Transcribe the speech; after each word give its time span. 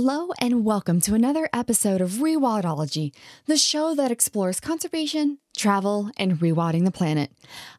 Hello, 0.00 0.28
and 0.38 0.64
welcome 0.64 1.00
to 1.00 1.14
another 1.14 1.48
episode 1.52 2.00
of 2.00 2.20
Rewildology, 2.22 3.12
the 3.46 3.56
show 3.56 3.96
that 3.96 4.12
explores 4.12 4.60
conservation, 4.60 5.38
travel, 5.56 6.12
and 6.16 6.38
rewilding 6.38 6.84
the 6.84 6.92
planet. 6.92 7.32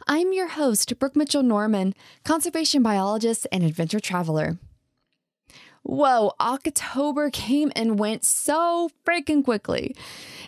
I'm 0.06 0.34
your 0.34 0.50
host, 0.50 1.00
Brooke 1.00 1.16
Mitchell 1.16 1.44
Norman, 1.44 1.94
conservation 2.26 2.84
biologist 2.84 3.48
and 3.54 3.64
adventure 3.64 4.02
traveler. 4.02 4.58
Whoa, 5.84 6.34
October 6.40 7.30
came 7.30 7.72
and 7.76 7.98
went 7.98 8.26
so 8.26 8.92
freaking 9.06 9.44
quickly. 9.44 9.96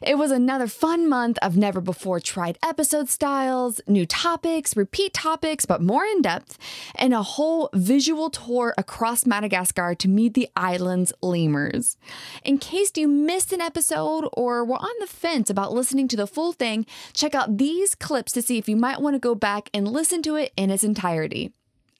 It 0.01 0.17
was 0.17 0.31
another 0.31 0.67
fun 0.67 1.07
month 1.07 1.37
of 1.41 1.55
never 1.55 1.79
before 1.79 2.19
tried 2.19 2.57
episode 2.63 3.07
styles, 3.07 3.79
new 3.87 4.05
topics, 4.05 4.75
repeat 4.75 5.13
topics, 5.13 5.65
but 5.65 5.81
more 5.81 6.03
in 6.05 6.21
depth, 6.21 6.57
and 6.95 7.13
a 7.13 7.23
whole 7.23 7.69
visual 7.73 8.29
tour 8.29 8.73
across 8.77 9.25
Madagascar 9.25 9.95
to 9.95 10.07
meet 10.07 10.33
the 10.33 10.49
island's 10.55 11.13
lemurs. 11.21 11.97
In 12.43 12.57
case 12.57 12.91
you 12.95 13.07
missed 13.07 13.53
an 13.53 13.61
episode 13.61 14.27
or 14.33 14.65
were 14.65 14.75
on 14.75 14.99
the 14.99 15.07
fence 15.07 15.49
about 15.49 15.73
listening 15.73 16.07
to 16.09 16.17
the 16.17 16.27
full 16.27 16.51
thing, 16.51 16.85
check 17.13 17.33
out 17.33 17.57
these 17.57 17.95
clips 17.95 18.31
to 18.33 18.41
see 18.41 18.57
if 18.57 18.67
you 18.67 18.75
might 18.75 19.01
want 19.01 19.15
to 19.15 19.19
go 19.19 19.35
back 19.35 19.69
and 19.73 19.87
listen 19.87 20.21
to 20.23 20.35
it 20.35 20.51
in 20.57 20.69
its 20.69 20.83
entirety. 20.83 21.53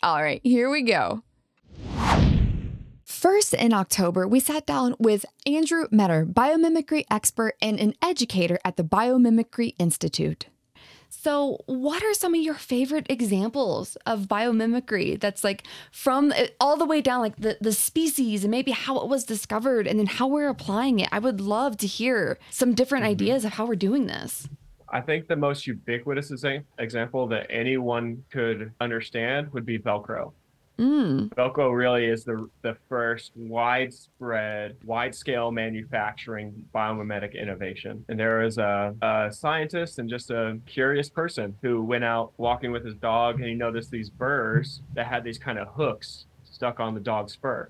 All 0.03 0.21
right, 0.21 0.41
here 0.43 0.69
we 0.69 0.81
go. 0.81 1.23
First, 3.11 3.53
in 3.53 3.73
October, 3.73 4.25
we 4.25 4.39
sat 4.39 4.65
down 4.65 4.95
with 4.97 5.25
Andrew 5.45 5.85
Metter, 5.91 6.25
biomimicry 6.25 7.03
expert 7.11 7.55
and 7.61 7.77
an 7.77 7.93
educator 8.01 8.57
at 8.63 8.77
the 8.77 8.83
Biomimicry 8.83 9.75
Institute. 9.77 10.47
So, 11.09 11.59
what 11.65 12.03
are 12.03 12.13
some 12.13 12.33
of 12.33 12.41
your 12.41 12.55
favorite 12.55 13.05
examples 13.09 13.97
of 14.05 14.27
biomimicry 14.27 15.19
that's 15.19 15.43
like 15.43 15.67
from 15.91 16.31
uh, 16.31 16.47
all 16.61 16.77
the 16.77 16.85
way 16.85 17.01
down, 17.01 17.19
like 17.19 17.35
the, 17.35 17.57
the 17.59 17.73
species 17.73 18.45
and 18.45 18.49
maybe 18.49 18.71
how 18.71 18.97
it 19.01 19.09
was 19.09 19.25
discovered 19.25 19.87
and 19.87 19.99
then 19.99 20.07
how 20.07 20.27
we're 20.27 20.49
applying 20.49 20.99
it? 21.01 21.09
I 21.11 21.19
would 21.19 21.41
love 21.41 21.77
to 21.79 21.87
hear 21.87 22.39
some 22.49 22.73
different 22.73 23.03
mm-hmm. 23.03 23.11
ideas 23.11 23.43
of 23.43 23.53
how 23.53 23.65
we're 23.65 23.75
doing 23.75 24.07
this. 24.07 24.47
I 24.87 25.01
think 25.01 25.27
the 25.27 25.35
most 25.35 25.67
ubiquitous 25.67 26.31
example 26.79 27.27
that 27.27 27.47
anyone 27.49 28.23
could 28.31 28.71
understand 28.79 29.51
would 29.51 29.65
be 29.65 29.77
Velcro. 29.77 30.31
Mm. 30.81 31.71
Really 31.71 32.05
is 32.05 32.23
the 32.23 32.49
the 32.63 32.75
first 32.89 33.33
widespread, 33.35 34.77
wide 34.83 35.13
scale 35.13 35.51
manufacturing 35.51 36.65
biomimetic 36.73 37.39
innovation. 37.39 38.03
And 38.09 38.19
there 38.19 38.39
was 38.39 38.57
a, 38.57 38.95
a 39.01 39.31
scientist 39.31 39.99
and 39.99 40.09
just 40.09 40.31
a 40.31 40.59
curious 40.65 41.07
person 41.07 41.55
who 41.61 41.83
went 41.83 42.03
out 42.03 42.33
walking 42.37 42.71
with 42.71 42.83
his 42.83 42.95
dog 42.95 43.35
and 43.35 43.45
he 43.45 43.53
noticed 43.53 43.91
these 43.91 44.09
burrs 44.09 44.81
that 44.95 45.05
had 45.05 45.23
these 45.23 45.37
kind 45.37 45.59
of 45.59 45.67
hooks 45.67 46.25
stuck 46.43 46.79
on 46.79 46.95
the 46.95 46.99
dog's 46.99 47.35
fur. 47.35 47.69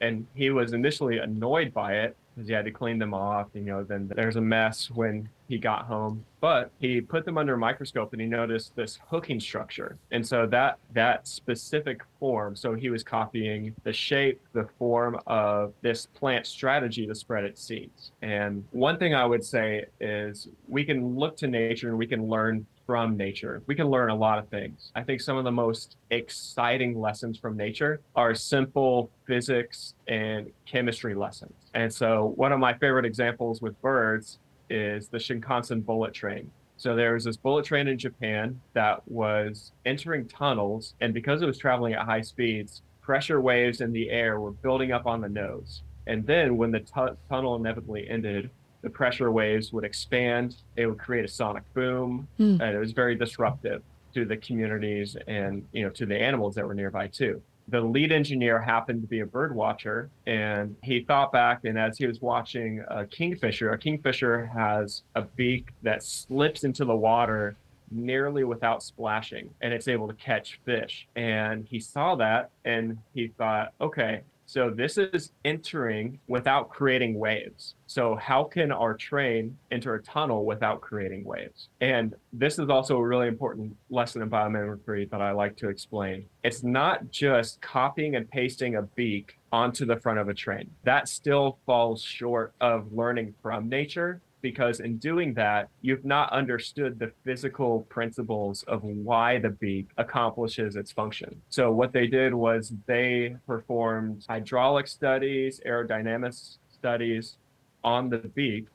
And 0.00 0.26
he 0.34 0.50
was 0.50 0.72
initially 0.72 1.18
annoyed 1.18 1.74
by 1.74 1.94
it 1.94 2.16
because 2.34 2.48
he 2.48 2.54
had 2.54 2.64
to 2.64 2.70
clean 2.70 2.98
them 2.98 3.12
off. 3.12 3.48
You 3.54 3.62
know, 3.62 3.82
then 3.82 4.10
there's 4.14 4.36
a 4.36 4.40
mess 4.40 4.90
when 4.90 5.28
he 5.52 5.58
got 5.58 5.84
home. 5.84 6.24
But 6.40 6.70
he 6.80 7.02
put 7.02 7.26
them 7.26 7.36
under 7.36 7.54
a 7.54 7.58
microscope 7.58 8.12
and 8.12 8.22
he 8.22 8.26
noticed 8.26 8.74
this 8.74 8.98
hooking 9.06 9.38
structure. 9.38 9.98
And 10.10 10.26
so 10.26 10.46
that 10.46 10.78
that 10.94 11.28
specific 11.28 12.00
form, 12.18 12.56
so 12.56 12.74
he 12.74 12.88
was 12.88 13.04
copying 13.04 13.74
the 13.84 13.92
shape, 13.92 14.40
the 14.54 14.66
form 14.78 15.20
of 15.26 15.74
this 15.82 16.06
plant 16.06 16.46
strategy 16.46 17.06
to 17.06 17.14
spread 17.14 17.44
its 17.44 17.62
seeds. 17.62 18.12
And 18.22 18.64
one 18.70 18.98
thing 18.98 19.14
I 19.14 19.26
would 19.26 19.44
say 19.44 19.84
is 20.00 20.48
we 20.68 20.84
can 20.84 21.16
look 21.16 21.36
to 21.36 21.46
nature 21.48 21.90
and 21.90 21.98
we 21.98 22.06
can 22.06 22.26
learn 22.26 22.66
from 22.86 23.16
nature. 23.16 23.62
We 23.66 23.74
can 23.74 23.88
learn 23.88 24.08
a 24.08 24.14
lot 24.14 24.38
of 24.38 24.48
things. 24.48 24.90
I 24.94 25.02
think 25.02 25.20
some 25.20 25.36
of 25.36 25.44
the 25.44 25.52
most 25.52 25.96
exciting 26.10 26.98
lessons 26.98 27.38
from 27.38 27.56
nature 27.56 28.00
are 28.16 28.34
simple 28.34 29.10
physics 29.26 29.94
and 30.08 30.50
chemistry 30.66 31.14
lessons. 31.14 31.54
And 31.74 31.92
so, 31.92 32.32
one 32.36 32.52
of 32.52 32.58
my 32.58 32.74
favorite 32.74 33.04
examples 33.04 33.62
with 33.62 33.80
birds 33.80 34.38
is 34.70 35.08
the 35.08 35.18
Shinkansen 35.18 35.84
bullet 35.84 36.14
train. 36.14 36.50
So 36.76 36.96
there 36.96 37.14
was 37.14 37.24
this 37.24 37.36
bullet 37.36 37.64
train 37.64 37.86
in 37.86 37.98
Japan 37.98 38.60
that 38.72 39.06
was 39.08 39.72
entering 39.86 40.26
tunnels, 40.26 40.94
and 41.00 41.14
because 41.14 41.42
it 41.42 41.46
was 41.46 41.58
traveling 41.58 41.94
at 41.94 42.04
high 42.04 42.22
speeds, 42.22 42.82
pressure 43.00 43.40
waves 43.40 43.80
in 43.80 43.92
the 43.92 44.10
air 44.10 44.40
were 44.40 44.50
building 44.50 44.92
up 44.92 45.06
on 45.06 45.20
the 45.20 45.28
nose. 45.28 45.82
And 46.06 46.26
then 46.26 46.56
when 46.56 46.72
the 46.72 46.80
t- 46.80 47.16
tunnel 47.28 47.54
inevitably 47.56 48.08
ended, 48.08 48.50
the 48.82 48.90
pressure 48.90 49.30
waves 49.30 49.72
would 49.72 49.84
expand. 49.84 50.56
It 50.76 50.86
would 50.86 50.98
create 50.98 51.24
a 51.24 51.28
sonic 51.28 51.62
boom, 51.74 52.26
mm. 52.38 52.60
and 52.60 52.74
it 52.74 52.78
was 52.78 52.92
very 52.92 53.14
disruptive 53.14 53.82
to 54.14 54.24
the 54.24 54.36
communities 54.36 55.16
and 55.26 55.66
you 55.72 55.84
know 55.84 55.90
to 55.90 56.04
the 56.04 56.20
animals 56.20 56.54
that 56.56 56.66
were 56.66 56.74
nearby 56.74 57.06
too. 57.06 57.40
The 57.72 57.80
lead 57.80 58.12
engineer 58.12 58.60
happened 58.60 59.00
to 59.00 59.08
be 59.08 59.20
a 59.20 59.26
bird 59.26 59.54
watcher, 59.54 60.10
and 60.26 60.76
he 60.82 61.04
thought 61.04 61.32
back. 61.32 61.64
And 61.64 61.78
as 61.78 61.96
he 61.96 62.06
was 62.06 62.20
watching 62.20 62.84
a 62.86 63.06
kingfisher, 63.06 63.72
a 63.72 63.78
kingfisher 63.78 64.44
has 64.44 65.04
a 65.14 65.22
beak 65.22 65.70
that 65.82 66.02
slips 66.02 66.64
into 66.64 66.84
the 66.84 66.94
water 66.94 67.56
nearly 67.90 68.44
without 68.44 68.82
splashing 68.82 69.50
and 69.60 69.72
it's 69.72 69.88
able 69.88 70.08
to 70.08 70.14
catch 70.14 70.58
fish. 70.64 71.06
And 71.16 71.66
he 71.66 71.78
saw 71.78 72.14
that 72.16 72.50
and 72.64 72.98
he 73.14 73.28
thought, 73.28 73.72
okay, 73.80 74.22
so 74.52 74.68
this 74.68 74.98
is 74.98 75.32
entering 75.46 76.20
without 76.28 76.68
creating 76.68 77.18
waves. 77.18 77.74
So 77.86 78.16
how 78.16 78.44
can 78.44 78.70
our 78.70 78.92
train 78.92 79.56
enter 79.70 79.94
a 79.94 80.02
tunnel 80.02 80.44
without 80.44 80.82
creating 80.82 81.24
waves? 81.24 81.70
And 81.80 82.14
this 82.34 82.58
is 82.58 82.68
also 82.68 82.98
a 82.98 83.02
really 83.02 83.28
important 83.28 83.74
lesson 83.88 84.20
in 84.20 84.28
biomimicry 84.28 85.08
that 85.08 85.22
I 85.22 85.30
like 85.32 85.56
to 85.56 85.70
explain. 85.70 86.26
It's 86.44 86.62
not 86.62 87.10
just 87.10 87.62
copying 87.62 88.14
and 88.16 88.30
pasting 88.30 88.74
a 88.74 88.82
beak 88.82 89.38
onto 89.52 89.86
the 89.86 89.96
front 89.96 90.18
of 90.18 90.28
a 90.28 90.34
train. 90.34 90.70
That 90.84 91.08
still 91.08 91.56
falls 91.64 92.02
short 92.02 92.52
of 92.60 92.92
learning 92.92 93.32
from 93.40 93.70
nature 93.70 94.20
because 94.42 94.80
in 94.80 94.98
doing 94.98 95.32
that, 95.34 95.68
you've 95.80 96.04
not 96.04 96.30
understood 96.32 96.98
the 96.98 97.12
physical 97.24 97.82
principles 97.88 98.64
of 98.64 98.82
why 98.82 99.38
the 99.38 99.50
beak 99.50 99.88
accomplishes 99.96 100.76
its 100.76 100.92
function. 100.92 101.40
So, 101.48 101.70
what 101.72 101.92
they 101.92 102.06
did 102.06 102.34
was 102.34 102.72
they 102.86 103.36
performed 103.46 104.26
hydraulic 104.28 104.88
studies, 104.88 105.60
aerodynamics 105.64 106.58
studies 106.70 107.36
on 107.84 108.08
the 108.08 108.18
beak 108.18 108.66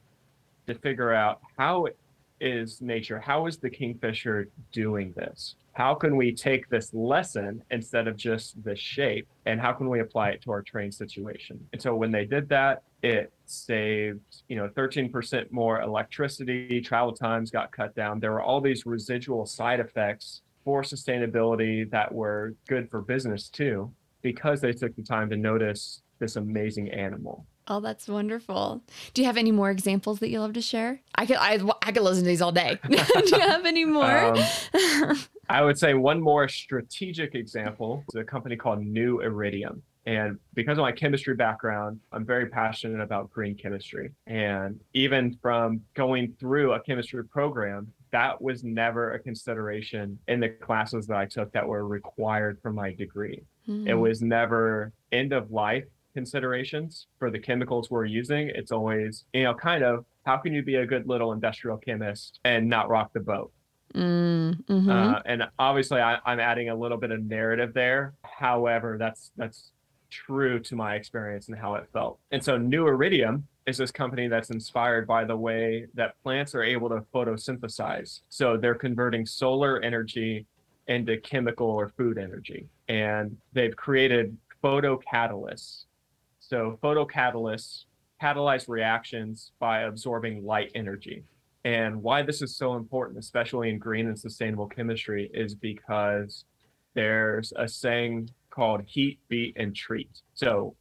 to 0.67 0.75
figure 0.75 1.13
out 1.13 1.41
how 1.57 1.87
is 2.39 2.81
nature, 2.81 3.19
how 3.19 3.47
is 3.47 3.57
the 3.57 3.69
kingfisher 3.69 4.49
doing 4.71 5.13
this? 5.15 5.55
how 5.77 5.93
can 5.93 6.17
we 6.17 6.33
take 6.33 6.67
this 6.69 6.91
lesson 6.91 7.61
instead 7.69 8.07
of 8.07 8.17
just 8.17 8.63
the 8.63 8.75
shape? 8.75 9.27
And 9.45 9.61
how 9.61 9.73
can 9.73 9.87
we 9.89 9.99
apply 9.99 10.29
it 10.29 10.41
to 10.41 10.49
our 10.49 10.63
train 10.63 10.91
situation? 10.91 11.63
And 11.71 11.79
so 11.79 11.93
when 11.93 12.11
they 12.11 12.25
did 12.25 12.49
that 12.49 12.81
it 13.03 13.31
saved 13.45 14.19
you 14.47 14.55
know 14.55 14.67
13% 14.69 15.51
more 15.51 15.81
electricity. 15.81 16.81
Travel 16.81 17.13
times 17.13 17.51
got 17.51 17.71
cut 17.71 17.95
down. 17.95 18.19
There 18.19 18.31
were 18.31 18.41
all 18.41 18.59
these 18.59 18.87
residual 18.87 19.45
side 19.45 19.79
effects 19.79 20.41
for 20.65 20.81
sustainability 20.81 21.89
that 21.91 22.11
were 22.11 22.55
good 22.67 22.89
for 22.89 23.01
business 23.01 23.47
too 23.47 23.91
because 24.23 24.59
they 24.61 24.73
took 24.73 24.95
the 24.95 25.03
time 25.03 25.29
to 25.29 25.37
notice 25.37 26.01
this 26.17 26.37
amazing 26.37 26.89
animal 26.89 27.45
Oh, 27.69 27.81
that's 27.81 28.07
wonderful. 28.07 28.81
Do 29.13 29.21
you 29.21 29.25
have 29.25 29.37
any 29.37 29.51
more 29.51 29.69
examples 29.69 30.19
that 30.19 30.29
you 30.29 30.39
love 30.39 30.53
to 30.53 30.61
share? 30.61 31.01
I 31.15 31.25
could 31.25 31.37
I, 31.37 31.59
I 31.81 31.91
could 31.91 32.03
listen 32.03 32.23
to 32.23 32.27
these 32.27 32.41
all 32.41 32.51
day. 32.51 32.79
Do 32.89 32.95
you 32.95 33.39
have 33.39 33.65
any 33.65 33.85
more? 33.85 34.05
Um, 34.05 34.37
I 35.49 35.61
would 35.61 35.77
say 35.77 35.93
one 35.93 36.21
more 36.21 36.47
strategic 36.47 37.35
example 37.35 38.03
is 38.09 38.19
a 38.19 38.23
company 38.23 38.55
called 38.55 38.81
New 38.81 39.21
Iridium. 39.21 39.81
And 40.05 40.39
because 40.53 40.77
of 40.77 40.83
my 40.83 40.93
chemistry 40.93 41.35
background, 41.35 41.99
I'm 42.13 42.25
very 42.25 42.45
passionate 42.45 43.01
about 43.01 43.29
green 43.29 43.55
chemistry. 43.55 44.11
And 44.25 44.79
even 44.93 45.37
from 45.41 45.81
going 45.95 46.33
through 46.39 46.71
a 46.73 46.79
chemistry 46.79 47.25
program, 47.25 47.91
that 48.11 48.41
was 48.41 48.63
never 48.63 49.13
a 49.13 49.19
consideration 49.19 50.17
in 50.29 50.39
the 50.39 50.47
classes 50.47 51.07
that 51.07 51.17
I 51.17 51.25
took 51.25 51.51
that 51.51 51.67
were 51.67 51.85
required 51.85 52.57
for 52.61 52.71
my 52.71 52.93
degree. 52.93 53.43
Mm-hmm. 53.67 53.87
It 53.89 53.95
was 53.95 54.21
never 54.21 54.93
end 55.11 55.33
of 55.33 55.51
life 55.51 55.83
considerations 56.17 57.05
for 57.19 57.29
the 57.29 57.37
chemicals 57.37 57.91
we're 57.91 58.03
using. 58.05 58.49
It's 58.55 58.71
always, 58.71 59.25
you 59.33 59.43
know, 59.43 59.53
kind 59.53 59.83
of 59.83 60.03
how 60.25 60.37
can 60.37 60.51
you 60.51 60.63
be 60.63 60.75
a 60.75 60.85
good 60.85 61.07
little 61.07 61.31
industrial 61.31 61.77
chemist 61.77 62.39
and 62.43 62.67
not 62.67 62.89
rock 62.89 63.13
the 63.13 63.19
boat? 63.19 63.51
Mm, 63.93 64.55
hmm 64.67 64.89
uh, 64.89 65.21
and 65.25 65.43
obviously, 65.59 66.01
I, 66.01 66.17
I'm 66.25 66.39
adding 66.39 66.69
a 66.69 66.75
little 66.75 66.97
bit 66.97 67.11
of 67.11 67.23
narrative 67.23 67.71
there. 67.75 68.15
However, 68.23 68.97
that's 68.97 69.31
that's 69.37 69.71
true 70.09 70.59
to 70.61 70.75
my 70.75 70.95
experience 70.95 71.49
and 71.49 71.57
how 71.57 71.75
it 71.75 71.87
felt. 71.93 72.17
And 72.31 72.43
so, 72.43 72.57
New 72.57 72.87
Iridium 72.87 73.47
is 73.67 73.77
this 73.77 73.91
company 73.91 74.27
that's 74.27 74.49
inspired 74.49 75.05
by 75.05 75.23
the 75.23 75.37
way 75.37 75.85
that 75.93 76.15
plants 76.23 76.55
are 76.55 76.63
able 76.63 76.89
to 76.89 77.01
photosynthesize. 77.13 78.21
So 78.29 78.57
they're 78.57 78.81
converting 78.87 79.25
solar 79.27 79.79
energy 79.81 80.47
into 80.87 81.17
chemical 81.17 81.67
or 81.67 81.89
food 81.89 82.17
energy, 82.17 82.65
and 82.87 83.37
they've 83.53 83.75
created 83.75 84.35
photocatalysts 84.63 85.85
so 86.49 86.79
photocatalysts 86.81 87.83
catalyze 88.21 88.69
reactions 88.69 89.51
by 89.59 89.81
absorbing 89.81 90.45
light 90.45 90.71
energy. 90.75 91.23
And 91.65 92.01
why 92.01 92.21
this 92.21 92.41
is 92.41 92.55
so 92.55 92.75
important, 92.75 93.19
especially 93.19 93.69
in 93.69 93.77
green 93.79 94.07
and 94.07 94.17
sustainable 94.17 94.67
chemistry, 94.67 95.29
is 95.33 95.53
because 95.53 96.45
there's 96.93 97.51
a 97.57 97.67
saying 97.67 98.29
called 98.49 98.81
heat, 98.85 99.19
beat, 99.27 99.57
and 99.57 99.75
treat. 99.75 100.21
So 100.33 100.75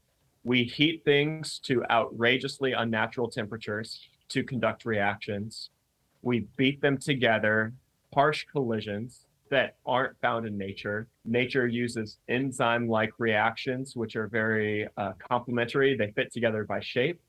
We 0.47 0.63
heat 0.63 1.03
things 1.05 1.59
to 1.65 1.83
outrageously 1.91 2.73
unnatural 2.73 3.29
temperatures 3.29 4.09
to 4.29 4.45
conduct 4.45 4.85
reactions. 4.85 5.71
We 6.23 6.47
beat 6.57 6.81
them 6.81 6.99
together, 6.99 7.73
harsh 8.15 8.47
collisions 8.53 9.26
that 9.51 9.77
aren't 9.85 10.19
found 10.21 10.47
in 10.47 10.57
nature. 10.59 11.09
Nature 11.25 11.67
uses 11.67 12.19
enzyme 12.29 12.89
like 12.89 13.13
reactions, 13.19 13.95
which 13.97 14.17
are 14.17 14.27
very 14.29 14.89
uh, 14.97 15.13
complementary. 15.29 15.97
They 15.97 16.11
fit 16.13 16.33
together 16.33 16.65
by 16.65 16.81
shape. 16.81 17.21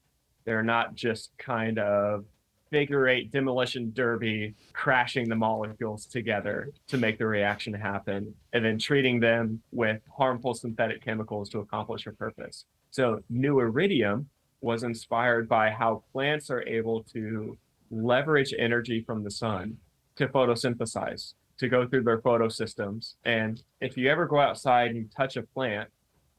They're 0.45 0.63
not 0.63 0.95
just 0.95 1.31
kind 1.37 1.77
of 1.79 2.25
figure 2.69 3.07
eight 3.07 3.31
demolition 3.31 3.91
derby 3.93 4.53
crashing 4.73 5.29
the 5.29 5.35
molecules 5.35 6.05
together 6.05 6.69
to 6.87 6.97
make 6.97 7.17
the 7.17 7.25
reaction 7.25 7.73
happen 7.73 8.33
and 8.53 8.65
then 8.65 8.77
treating 8.77 9.19
them 9.19 9.61
with 9.71 10.01
harmful 10.17 10.53
synthetic 10.53 11.03
chemicals 11.03 11.49
to 11.49 11.59
accomplish 11.59 12.07
a 12.07 12.11
purpose. 12.11 12.65
So, 12.91 13.21
New 13.29 13.59
Iridium 13.59 14.29
was 14.61 14.83
inspired 14.83 15.47
by 15.47 15.69
how 15.69 16.03
plants 16.11 16.49
are 16.49 16.63
able 16.67 17.03
to 17.03 17.57
leverage 17.91 18.53
energy 18.57 19.03
from 19.05 19.23
the 19.23 19.31
sun 19.31 19.77
to 20.15 20.27
photosynthesize, 20.27 21.33
to 21.57 21.67
go 21.67 21.87
through 21.87 22.03
their 22.03 22.19
photosystems. 22.19 23.15
And 23.25 23.61
if 23.81 23.97
you 23.97 24.09
ever 24.09 24.25
go 24.25 24.39
outside 24.39 24.91
and 24.91 24.97
you 24.97 25.09
touch 25.15 25.37
a 25.37 25.43
plant, 25.43 25.89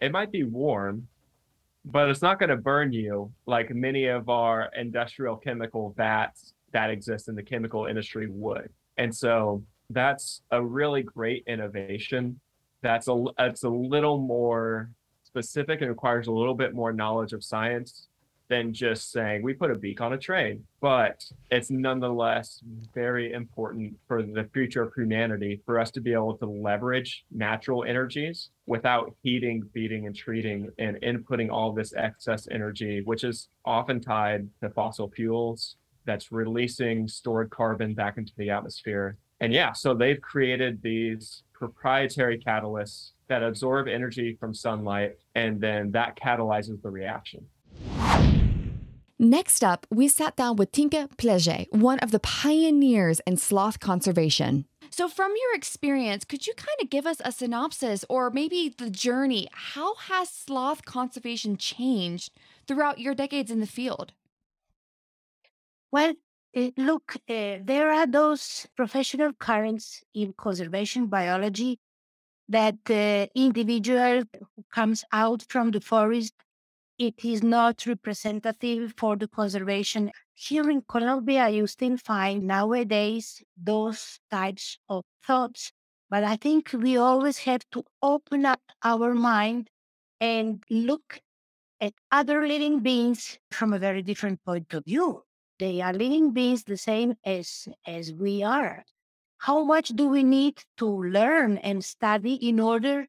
it 0.00 0.12
might 0.12 0.30
be 0.30 0.44
warm, 0.44 1.08
but 1.84 2.08
it's 2.08 2.22
not 2.22 2.38
going 2.38 2.50
to 2.50 2.56
burn 2.56 2.92
you 2.92 3.32
like 3.46 3.74
many 3.74 4.06
of 4.06 4.28
our 4.28 4.70
industrial 4.76 5.36
chemical 5.36 5.94
vats 5.96 6.54
that 6.72 6.90
exist 6.90 7.28
in 7.28 7.34
the 7.34 7.42
chemical 7.42 7.86
industry 7.86 8.28
would. 8.28 8.70
And 8.96 9.14
so 9.14 9.64
that's 9.90 10.42
a 10.50 10.62
really 10.62 11.02
great 11.02 11.44
innovation. 11.46 12.40
That's 12.82 13.08
a 13.08 13.24
it's 13.38 13.64
a 13.64 13.68
little 13.68 14.18
more 14.18 14.90
specific 15.24 15.80
and 15.80 15.90
requires 15.90 16.26
a 16.26 16.32
little 16.32 16.54
bit 16.54 16.74
more 16.74 16.92
knowledge 16.92 17.32
of 17.32 17.42
science 17.42 18.08
than 18.48 18.72
just 18.72 19.12
saying 19.12 19.42
we 19.42 19.52
put 19.52 19.70
a 19.70 19.74
beak 19.74 20.00
on 20.00 20.12
a 20.12 20.18
train. 20.18 20.64
But 20.80 21.24
it's 21.50 21.70
nonetheless 21.70 22.60
very 22.94 23.32
important 23.32 23.94
for 24.06 24.22
the 24.22 24.48
future 24.52 24.82
of 24.82 24.92
humanity 24.94 25.60
for 25.66 25.78
us 25.78 25.90
to 25.92 26.00
be 26.00 26.12
able 26.12 26.36
to 26.38 26.46
leverage 26.46 27.24
natural 27.30 27.84
energies 27.84 28.50
without 28.66 29.14
heating, 29.22 29.62
feeding, 29.72 30.06
and 30.06 30.16
treating 30.16 30.70
and 30.78 30.96
inputting 31.02 31.50
all 31.50 31.72
this 31.72 31.92
excess 31.94 32.48
energy, 32.50 33.02
which 33.04 33.24
is 33.24 33.48
often 33.64 34.00
tied 34.00 34.48
to 34.62 34.70
fossil 34.70 35.10
fuels 35.10 35.76
that's 36.04 36.32
releasing 36.32 37.06
stored 37.06 37.50
carbon 37.50 37.92
back 37.94 38.16
into 38.16 38.32
the 38.38 38.50
atmosphere. 38.50 39.18
And 39.40 39.52
yeah, 39.52 39.72
so 39.72 39.94
they've 39.94 40.20
created 40.20 40.80
these 40.82 41.42
proprietary 41.52 42.38
catalysts 42.38 43.12
that 43.28 43.42
absorb 43.42 43.88
energy 43.88 44.36
from 44.40 44.54
sunlight, 44.54 45.16
and 45.34 45.60
then 45.60 45.90
that 45.90 46.16
catalyzes 46.16 46.80
the 46.82 46.90
reaction. 46.90 47.44
Next 49.20 49.64
up, 49.64 49.84
we 49.90 50.06
sat 50.06 50.36
down 50.36 50.54
with 50.54 50.70
Tinka 50.70 51.08
Plese, 51.16 51.66
one 51.70 51.98
of 51.98 52.12
the 52.12 52.20
pioneers 52.20 53.20
in 53.26 53.36
sloth 53.36 53.80
conservation. 53.80 54.64
So, 54.90 55.08
from 55.08 55.32
your 55.32 55.56
experience, 55.56 56.24
could 56.24 56.46
you 56.46 56.54
kind 56.54 56.76
of 56.80 56.88
give 56.88 57.04
us 57.04 57.20
a 57.24 57.32
synopsis 57.32 58.04
or 58.08 58.30
maybe 58.30 58.72
the 58.78 58.88
journey? 58.88 59.48
How 59.50 59.96
has 59.96 60.30
sloth 60.30 60.84
conservation 60.84 61.56
changed 61.56 62.32
throughout 62.68 63.00
your 63.00 63.12
decades 63.12 63.50
in 63.50 63.58
the 63.58 63.66
field? 63.66 64.12
Well, 65.90 66.14
uh, 66.56 66.70
look, 66.76 67.16
uh, 67.28 67.58
there 67.64 67.90
are 67.90 68.06
those 68.06 68.68
professional 68.76 69.32
currents 69.32 70.00
in 70.14 70.32
conservation 70.34 71.06
biology 71.06 71.80
that 72.48 72.76
the 72.84 73.28
uh, 73.28 73.32
individual 73.34 74.22
who 74.54 74.64
comes 74.72 75.04
out 75.12 75.44
from 75.48 75.72
the 75.72 75.80
forest 75.80 76.34
it 76.98 77.24
is 77.24 77.42
not 77.42 77.86
representative 77.86 78.94
for 78.96 79.16
the 79.16 79.28
conservation. 79.28 80.10
Here 80.34 80.68
in 80.70 80.82
Colombia, 80.82 81.48
you 81.48 81.66
still 81.66 81.96
find 81.96 82.44
nowadays 82.44 83.42
those 83.56 84.20
types 84.30 84.78
of 84.88 85.04
thoughts. 85.24 85.72
But 86.10 86.24
I 86.24 86.36
think 86.36 86.72
we 86.72 86.96
always 86.96 87.38
have 87.38 87.62
to 87.72 87.84
open 88.02 88.46
up 88.46 88.60
our 88.82 89.14
mind 89.14 89.70
and 90.20 90.64
look 90.70 91.20
at 91.80 91.94
other 92.10 92.46
living 92.46 92.80
beings 92.80 93.38
from 93.50 93.72
a 93.72 93.78
very 93.78 94.02
different 94.02 94.44
point 94.44 94.72
of 94.74 94.84
view. 94.84 95.24
They 95.58 95.80
are 95.80 95.92
living 95.92 96.32
beings 96.32 96.64
the 96.64 96.76
same 96.76 97.16
as, 97.24 97.68
as 97.86 98.12
we 98.12 98.42
are. 98.42 98.84
How 99.38 99.64
much 99.64 99.90
do 99.90 100.08
we 100.08 100.24
need 100.24 100.62
to 100.78 100.86
learn 100.86 101.58
and 101.58 101.84
study 101.84 102.34
in 102.34 102.60
order 102.60 103.08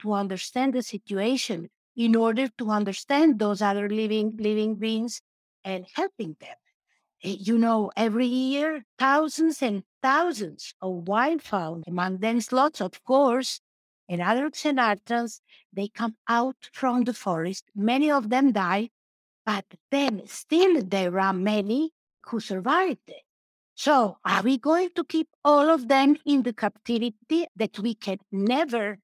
to 0.00 0.12
understand 0.12 0.74
the 0.74 0.82
situation? 0.82 1.70
In 1.98 2.16
order 2.16 2.48
to 2.58 2.70
understand 2.70 3.38
those 3.38 3.60
other 3.60 3.90
living 3.90 4.36
living 4.38 4.76
beings 4.76 5.20
and 5.64 5.86
helping 5.96 6.36
them. 6.40 6.56
Eh, 7.24 7.36
you 7.40 7.58
know, 7.58 7.90
every 7.96 8.26
year, 8.26 8.84
thousands 8.98 9.62
and 9.62 9.82
thousands 10.02 10.74
of 10.80 11.04
wildfowl, 11.06 11.82
among 11.88 12.18
them 12.18 12.40
sloths, 12.40 12.80
of 12.80 13.04
course, 13.04 13.60
and 14.08 14.22
other 14.22 14.50
xenarthrans, 14.50 15.40
they 15.72 15.88
come 15.88 16.16
out 16.28 16.56
from 16.72 17.04
the 17.04 17.14
forest. 17.14 17.64
Many 17.74 18.10
of 18.10 18.30
them 18.30 18.52
die, 18.52 18.90
but 19.44 19.66
then 19.90 20.22
still 20.26 20.82
there 20.82 21.18
are 21.20 21.32
many 21.32 21.92
who 22.26 22.40
survived. 22.40 23.10
So 23.74 24.18
are 24.24 24.42
we 24.42 24.58
going 24.58 24.90
to 24.96 25.04
keep 25.04 25.28
all 25.44 25.68
of 25.70 25.88
them 25.88 26.16
in 26.26 26.42
the 26.42 26.52
captivity 26.52 27.46
that 27.56 27.78
we 27.78 27.94
can 27.94 28.18
never 28.32 28.98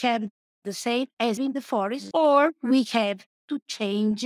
have 0.00 0.30
the 0.64 0.72
same 0.72 1.06
as 1.20 1.38
in 1.38 1.52
the 1.52 1.60
forest, 1.60 2.10
or 2.14 2.52
we 2.62 2.84
have 2.84 3.26
to 3.48 3.60
change 3.68 4.24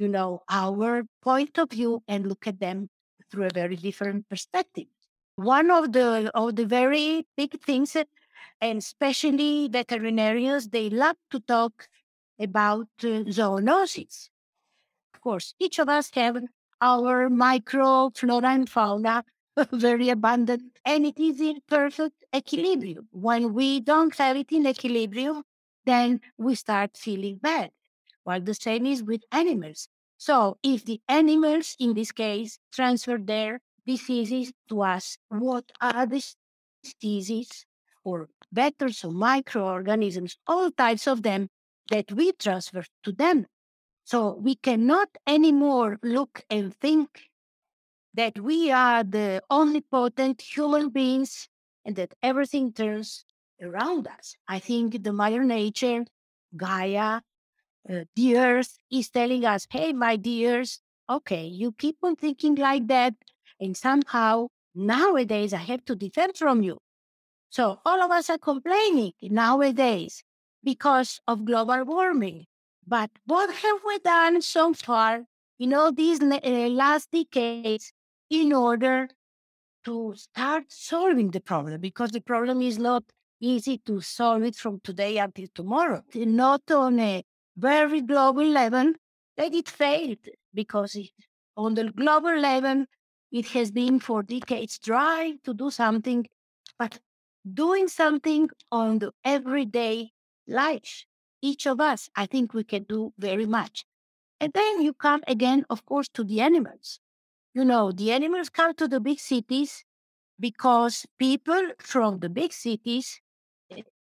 you 0.00 0.08
know, 0.08 0.42
our 0.48 1.04
point 1.22 1.58
of 1.58 1.70
view 1.70 2.02
and 2.08 2.26
look 2.26 2.46
at 2.46 2.58
them 2.58 2.88
through 3.30 3.44
a 3.44 3.50
very 3.52 3.76
different 3.76 4.26
perspective. 4.28 4.86
One 5.36 5.70
of 5.70 5.92
the 5.92 6.30
of 6.34 6.56
the 6.56 6.66
very 6.66 7.26
big 7.36 7.60
things 7.62 7.92
that, 7.92 8.08
and 8.60 8.78
especially 8.78 9.68
veterinarians, 9.68 10.70
they 10.70 10.88
love 10.88 11.16
to 11.30 11.40
talk 11.40 11.88
about 12.38 12.88
uh, 13.04 13.28
zoonosis. 13.36 14.30
Of 15.14 15.20
course, 15.20 15.54
each 15.58 15.78
of 15.78 15.88
us 15.88 16.10
have 16.14 16.38
our 16.80 17.28
micro 17.28 18.10
flora 18.14 18.48
and 18.48 18.68
fauna 18.68 19.24
very 19.72 20.08
abundant, 20.08 20.78
and 20.84 21.04
it 21.04 21.18
is 21.18 21.40
in 21.40 21.60
perfect 21.68 22.24
equilibrium. 22.34 23.06
When 23.12 23.52
we 23.52 23.80
don't 23.80 24.16
have 24.16 24.36
it 24.36 24.50
in 24.50 24.66
equilibrium, 24.66 25.42
then 25.84 26.20
we 26.38 26.54
start 26.54 26.96
feeling 26.96 27.36
bad. 27.36 27.70
Well, 28.24 28.40
the 28.40 28.54
same 28.54 28.86
is 28.86 29.02
with 29.02 29.22
animals. 29.32 29.88
So 30.18 30.58
if 30.62 30.84
the 30.84 31.00
animals, 31.08 31.76
in 31.78 31.94
this 31.94 32.12
case, 32.12 32.58
transfer 32.72 33.18
their 33.18 33.60
diseases 33.86 34.52
to 34.68 34.82
us, 34.82 35.16
what 35.28 35.70
are 35.80 36.06
the 36.06 36.22
diseases 36.82 37.66
or 38.04 38.28
better, 38.52 38.90
so 38.90 39.10
microorganisms, 39.10 40.36
all 40.46 40.70
types 40.70 41.06
of 41.06 41.22
them 41.22 41.48
that 41.90 42.12
we 42.12 42.32
transfer 42.32 42.84
to 43.04 43.12
them? 43.12 43.46
So 44.04 44.34
we 44.34 44.56
cannot 44.56 45.08
anymore 45.26 45.98
look 46.02 46.44
and 46.50 46.74
think 46.76 47.30
that 48.14 48.38
we 48.40 48.70
are 48.70 49.04
the 49.04 49.42
only 49.50 49.80
potent 49.80 50.42
human 50.42 50.90
beings 50.90 51.48
and 51.84 51.96
that 51.96 52.14
everything 52.22 52.72
turns 52.72 53.24
around 53.62 54.08
us. 54.08 54.34
I 54.48 54.58
think 54.58 55.02
the 55.02 55.12
Mother 55.12 55.44
Nature, 55.44 56.04
Gaia, 56.56 57.20
uh, 57.88 58.04
the 58.16 58.36
Earth 58.36 58.78
is 58.90 59.10
telling 59.10 59.44
us, 59.44 59.66
hey, 59.70 59.92
my 59.92 60.16
dears, 60.16 60.80
okay, 61.08 61.46
you 61.46 61.72
keep 61.72 61.96
on 62.02 62.16
thinking 62.16 62.54
like 62.54 62.86
that, 62.88 63.14
and 63.60 63.76
somehow 63.76 64.48
nowadays 64.74 65.52
I 65.52 65.58
have 65.58 65.84
to 65.86 65.96
defend 65.96 66.36
from 66.36 66.62
you. 66.62 66.78
So 67.50 67.80
all 67.84 68.00
of 68.02 68.10
us 68.10 68.30
are 68.30 68.38
complaining 68.38 69.12
nowadays 69.22 70.22
because 70.62 71.20
of 71.26 71.44
global 71.44 71.84
warming. 71.84 72.46
But 72.86 73.10
what 73.26 73.52
have 73.52 73.78
we 73.86 73.98
done 73.98 74.40
so 74.42 74.72
far 74.74 75.24
in 75.58 75.74
all 75.74 75.92
these 75.92 76.20
uh, 76.22 76.38
last 76.70 77.10
decades 77.10 77.92
in 78.30 78.52
order 78.52 79.08
to 79.84 80.14
start 80.16 80.64
solving 80.68 81.30
the 81.30 81.40
problem? 81.40 81.80
Because 81.80 82.10
the 82.10 82.20
problem 82.20 82.62
is 82.62 82.78
not 82.78 83.04
easy 83.40 83.78
to 83.78 84.00
solve 84.00 84.42
it 84.44 84.56
from 84.56 84.80
today 84.80 85.18
until 85.18 85.46
tomorrow. 85.54 86.02
Not 86.14 86.70
on 86.70 87.00
a 87.00 87.24
very 87.56 88.00
global 88.02 88.44
level, 88.46 88.92
that 89.36 89.54
it 89.54 89.68
failed 89.68 90.18
because 90.54 90.94
it, 90.94 91.10
on 91.56 91.74
the 91.74 91.90
global 91.92 92.36
level, 92.38 92.86
it 93.32 93.46
has 93.48 93.70
been 93.70 94.00
for 94.00 94.22
decades 94.22 94.78
trying 94.78 95.38
to 95.44 95.54
do 95.54 95.70
something, 95.70 96.26
but 96.78 97.00
doing 97.54 97.88
something 97.88 98.50
on 98.72 98.98
the 98.98 99.12
everyday 99.24 100.10
life, 100.46 101.06
each 101.42 101.66
of 101.66 101.80
us, 101.80 102.08
I 102.16 102.26
think 102.26 102.54
we 102.54 102.64
can 102.64 102.84
do 102.84 103.12
very 103.18 103.46
much. 103.46 103.84
And 104.40 104.52
then 104.52 104.82
you 104.82 104.94
come 104.94 105.22
again, 105.26 105.64
of 105.70 105.86
course, 105.86 106.08
to 106.14 106.24
the 106.24 106.40
animals. 106.40 107.00
You 107.54 107.64
know, 107.64 107.92
the 107.92 108.12
animals 108.12 108.50
come 108.50 108.74
to 108.76 108.88
the 108.88 109.00
big 109.00 109.20
cities 109.20 109.84
because 110.40 111.06
people 111.18 111.72
from 111.80 112.20
the 112.20 112.28
big 112.30 112.52
cities 112.52 113.20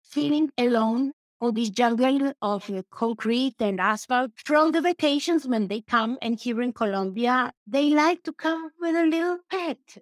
feeling 0.09 0.51
alone 0.59 1.13
all 1.41 1.53
this 1.53 1.71
jungle 1.71 2.33
of 2.41 2.71
uh, 2.71 2.83
concrete 2.91 3.57
and 3.61 3.81
asphalt. 3.81 4.33
From 4.45 4.73
the 4.73 4.81
vacations 4.81 5.47
when 5.47 5.69
they 5.69 5.83
come, 5.83 6.19
and 6.23 6.41
here 6.41 6.63
in 6.63 6.73
Colombia, 6.73 7.53
they 7.67 7.91
like 7.91 8.23
to 8.25 8.33
come 8.33 8.71
with 8.81 8.97
a 8.97 9.05
little 9.05 9.39
pet, 9.51 9.99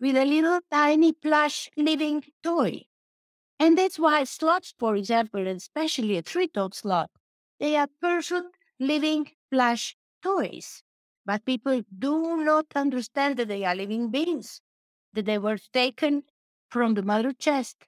with 0.00 0.16
a 0.16 0.24
little 0.24 0.60
tiny 0.70 1.12
plush 1.12 1.70
living 1.76 2.24
toy. 2.42 2.82
And 3.58 3.78
that's 3.78 3.98
why 3.98 4.24
sloths, 4.24 4.74
for 4.78 4.96
example, 4.96 5.40
and 5.46 5.58
especially 5.58 6.16
a 6.18 6.22
three-toed 6.22 6.74
sloth, 6.74 7.10
they 7.60 7.76
are 7.76 7.88
perfect 8.00 8.56
living 8.78 9.28
plush 9.50 9.96
toys. 10.22 10.82
But 11.26 11.44
people 11.44 11.82
do 11.98 12.42
not 12.44 12.66
understand 12.74 13.36
that 13.38 13.48
they 13.48 13.64
are 13.64 13.74
living 13.74 14.10
beings, 14.10 14.62
that 15.12 15.26
they 15.26 15.38
were 15.38 15.58
taken 15.72 16.24
from 16.70 16.94
the 16.94 17.02
mother 17.02 17.32
chest, 17.32 17.86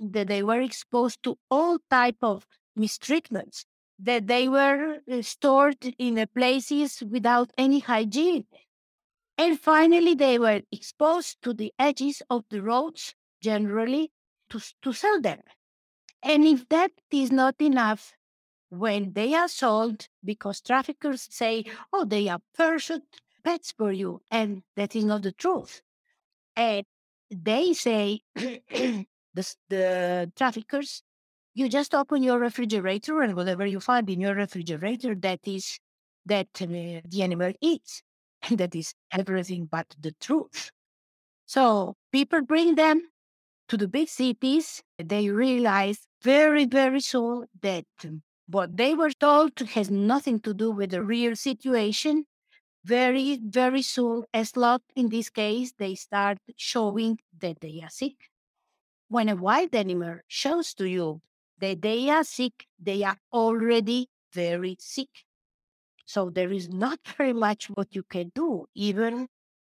that 0.00 0.28
they 0.28 0.42
were 0.42 0.60
exposed 0.60 1.22
to 1.22 1.38
all 1.50 1.78
type 1.90 2.18
of 2.22 2.46
mistreatments, 2.78 3.64
that 3.98 4.26
they 4.26 4.48
were 4.48 4.98
uh, 5.10 5.22
stored 5.22 5.94
in 5.98 6.26
places 6.34 7.02
without 7.08 7.50
any 7.56 7.80
hygiene. 7.80 8.46
And 9.36 9.58
finally, 9.58 10.14
they 10.14 10.38
were 10.38 10.62
exposed 10.70 11.42
to 11.42 11.52
the 11.52 11.72
edges 11.78 12.22
of 12.30 12.44
the 12.50 12.62
roads, 12.62 13.14
generally, 13.40 14.12
to, 14.50 14.60
to 14.82 14.92
sell 14.92 15.20
them. 15.20 15.40
And 16.22 16.44
if 16.46 16.68
that 16.68 16.92
is 17.10 17.30
not 17.30 17.56
enough, 17.60 18.14
when 18.70 19.12
they 19.12 19.34
are 19.34 19.48
sold, 19.48 20.08
because 20.24 20.60
traffickers 20.60 21.28
say, 21.30 21.64
oh, 21.92 22.04
they 22.04 22.28
are 22.28 22.40
perfect 22.56 23.20
pets 23.44 23.72
for 23.76 23.92
you, 23.92 24.20
and 24.30 24.62
that 24.76 24.96
is 24.96 25.04
not 25.04 25.22
the 25.22 25.32
truth. 25.32 25.82
And 26.56 26.84
they 27.30 27.72
say, 27.72 28.22
the, 29.34 29.54
the 29.68 30.32
traffickers, 30.36 31.02
you 31.54 31.68
just 31.68 31.94
open 31.94 32.22
your 32.22 32.38
refrigerator 32.38 33.22
and 33.22 33.36
whatever 33.36 33.66
you 33.66 33.80
find 33.80 34.08
in 34.10 34.20
your 34.20 34.34
refrigerator, 34.34 35.14
that 35.16 35.40
is 35.44 35.78
that 36.26 36.48
uh, 36.60 36.66
the 36.66 37.20
animal 37.22 37.52
eats. 37.60 38.02
And 38.48 38.58
that 38.58 38.74
is 38.74 38.94
everything 39.10 39.66
but 39.66 39.86
the 39.98 40.12
truth. 40.20 40.70
So 41.46 41.96
people 42.12 42.42
bring 42.42 42.74
them 42.74 43.02
to 43.68 43.76
the 43.76 43.88
big 43.88 44.08
cities. 44.08 44.82
They 44.98 45.30
realize 45.30 46.06
very, 46.22 46.66
very 46.66 47.00
soon 47.00 47.46
that 47.62 47.84
what 48.46 48.76
they 48.76 48.94
were 48.94 49.10
told 49.12 49.58
has 49.60 49.90
nothing 49.90 50.40
to 50.40 50.54
do 50.54 50.70
with 50.70 50.90
the 50.90 51.02
real 51.02 51.36
situation 51.36 52.26
very, 52.84 53.38
very 53.42 53.82
soon, 53.82 54.24
a 54.34 54.46
lot 54.56 54.82
in 54.96 55.08
this 55.08 55.30
case, 55.30 55.72
they 55.78 55.94
start 55.94 56.38
showing 56.56 57.18
that 57.40 57.60
they 57.60 57.80
are 57.82 57.90
sick. 57.90 58.30
When 59.14 59.28
a 59.28 59.36
wild 59.36 59.76
animal 59.76 60.18
shows 60.26 60.74
to 60.74 60.86
you 60.88 61.22
that 61.60 61.82
they 61.82 62.10
are 62.10 62.24
sick, 62.24 62.66
they 62.80 63.04
are 63.04 63.16
already 63.32 64.08
very 64.32 64.76
sick. 64.80 65.24
So 66.04 66.30
there 66.30 66.50
is 66.50 66.68
not 66.68 66.98
very 67.16 67.32
much 67.32 67.70
what 67.70 67.94
you 67.94 68.02
can 68.02 68.32
do, 68.34 68.66
even 68.74 69.28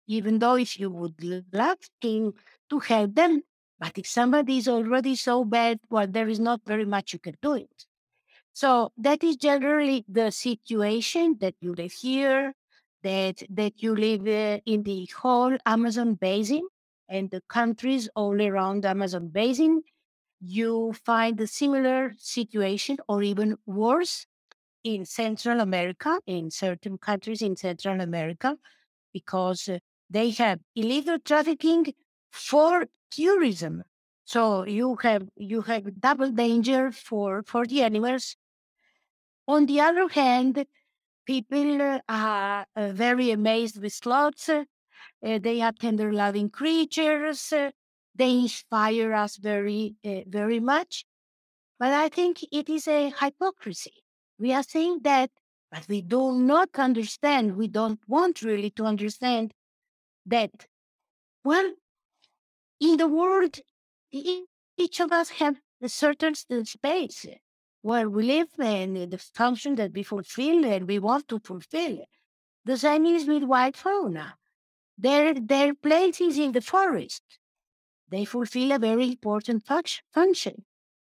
even 0.08 0.40
though 0.40 0.56
if 0.56 0.78
you 0.78 0.90
would 0.90 1.24
love 1.54 1.78
to, 2.02 2.36
to 2.70 2.80
help 2.80 3.16
them, 3.16 3.44
but 3.80 3.98
if 3.98 4.08
somebody 4.08 4.58
is 4.58 4.68
already 4.68 5.16
so 5.16 5.46
bad, 5.46 5.80
well, 5.90 6.08
there 6.08 6.28
is 6.28 6.42
not 6.42 6.60
very 6.66 6.86
much 6.86 7.14
you 7.14 7.20
can 7.20 7.38
do 7.42 7.54
it. 7.54 7.86
So 8.54 8.92
that 8.98 9.24
is 9.24 9.38
generally 9.38 10.06
the 10.10 10.32
situation 10.32 11.38
that 11.40 11.56
you 11.62 11.74
live 11.76 11.94
here 11.94 12.56
that 13.04 13.44
that 13.50 13.82
you 13.84 13.96
live 13.96 14.28
uh, 14.28 14.60
in 14.66 14.84
the 14.84 15.10
whole 15.22 15.58
Amazon 15.66 16.16
basin 16.16 16.68
and 17.10 17.32
the 17.32 17.42
countries 17.50 18.10
all 18.16 18.42
around 18.42 18.86
Amazon 18.86 19.30
basin, 19.30 19.84
you 20.42 20.94
find 20.94 21.40
a 21.42 21.48
similar 21.48 22.14
situation 22.18 22.98
or 23.10 23.24
even 23.24 23.58
worse 23.66 24.28
in 24.84 25.06
Central 25.06 25.60
America, 25.62 26.20
in 26.28 26.52
certain 26.52 26.98
countries 26.98 27.42
in 27.42 27.56
Central 27.56 28.02
America, 28.02 28.58
because 29.14 29.70
uh, 29.70 29.80
they 30.10 30.32
have 30.32 30.60
illegal 30.76 31.20
trafficking 31.20 31.94
for 32.32 32.88
tourism. 33.12 33.84
So 34.26 34.66
you 34.66 34.98
have 35.04 35.30
you 35.36 35.62
have 35.64 36.00
double 36.02 36.32
danger 36.32 36.92
for 36.92 37.44
for 37.44 37.66
the 37.66 37.84
animals. 37.84 38.38
On 39.50 39.66
the 39.66 39.82
other 39.82 40.08
hand, 40.08 40.66
people 41.26 42.00
are 42.10 42.68
uh, 42.76 42.92
very 42.94 43.32
amazed 43.32 43.82
with 43.82 43.94
sloths. 43.94 44.50
Uh, 45.24 45.40
they 45.40 45.62
are 45.62 45.74
tender 45.74 46.12
loving 46.14 46.50
creatures. 46.50 47.52
Uh, 47.52 47.72
they 48.16 48.32
inspire 48.32 49.14
us 49.14 49.38
very, 49.38 49.96
uh, 50.06 50.22
very 50.28 50.60
much. 50.60 51.06
But 51.80 51.94
I 51.94 52.10
think 52.10 52.44
it 52.52 52.70
is 52.70 52.88
a 52.88 53.10
hypocrisy. 53.10 53.94
We 54.38 54.54
are 54.54 54.64
saying 54.64 55.00
that, 55.04 55.32
but 55.72 55.86
we 55.88 56.02
do 56.02 56.34
not 56.34 56.70
understand. 56.78 57.56
We 57.56 57.68
don't 57.68 58.00
want 58.08 58.42
really 58.42 58.72
to 58.72 58.86
understand 58.86 59.54
that, 60.26 60.52
well, 61.44 61.72
in 62.80 62.98
the 62.98 63.08
world, 63.08 63.60
each 64.12 65.00
of 65.00 65.12
us 65.12 65.30
have 65.30 65.56
a 65.82 65.90
certain 65.90 66.36
space 66.66 67.26
where 67.82 68.10
we 68.10 68.24
live 68.24 68.48
and 68.60 69.12
the 69.12 69.18
function 69.18 69.76
that 69.76 69.94
we 69.94 70.04
fulfill 70.04 70.66
and 70.66 70.88
we 70.88 71.00
want 71.00 71.28
to 71.30 71.40
fulfill. 71.40 72.00
The 72.66 72.78
same 72.78 73.06
is 73.06 73.26
with 73.26 73.44
wild 73.44 73.78
fauna. 73.78 74.36
Their, 75.00 75.34
their 75.34 75.74
place 75.74 76.20
is 76.20 76.38
in 76.38 76.52
the 76.52 76.62
forest. 76.62 77.24
They 78.10 78.26
fulfill 78.26 78.74
a 78.74 78.80
very 78.80 79.08
important 79.08 79.64
function. 79.66 80.66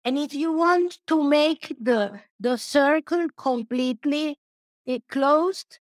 And 0.05 0.17
if 0.17 0.33
you 0.33 0.53
want 0.53 0.99
to 1.07 1.23
make 1.23 1.75
the, 1.79 2.21
the 2.39 2.57
circle 2.57 3.27
completely 3.35 4.37
uh, 4.87 4.99
closed, 5.09 5.79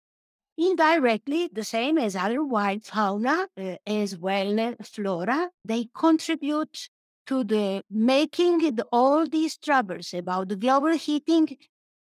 indirectly, 0.58 1.50
the 1.51 1.63
same 1.63 1.98
as 1.98 2.15
other 2.15 2.43
wild 2.43 2.86
fauna, 2.86 3.48
uh, 3.58 3.75
as 3.86 4.17
well 4.17 4.75
flora, 4.84 5.50
they 5.65 5.89
contribute 5.96 6.89
to 7.27 7.43
the 7.43 7.84
making 7.89 8.75
the, 8.75 8.86
all 8.91 9.27
these 9.27 9.58
troubles 9.58 10.13
about 10.13 10.50
the 10.50 10.55
global 10.55 10.98
heating 10.98 11.58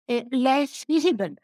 uh, 0.10 0.22
less 0.32 0.86
visible. 0.86 1.36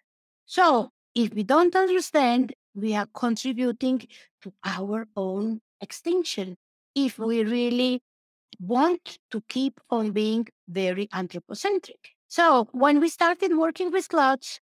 So 0.45 0.91
if 1.15 1.33
we 1.33 1.43
don't 1.43 1.75
understand, 1.75 2.53
we 2.75 2.95
are 2.95 3.07
contributing 3.13 4.07
to 4.41 4.53
our 4.63 5.07
own 5.15 5.61
extinction 5.81 6.57
if 6.95 7.17
we 7.19 7.43
really 7.43 8.01
want 8.59 9.19
to 9.31 9.41
keep 9.49 9.79
on 9.89 10.11
being 10.11 10.47
very 10.67 11.09
anthropocentric. 11.13 12.09
So 12.27 12.67
when 12.71 12.99
we 12.99 13.09
started 13.09 13.55
working 13.57 13.91
with 13.91 14.05
sloths 14.05 14.59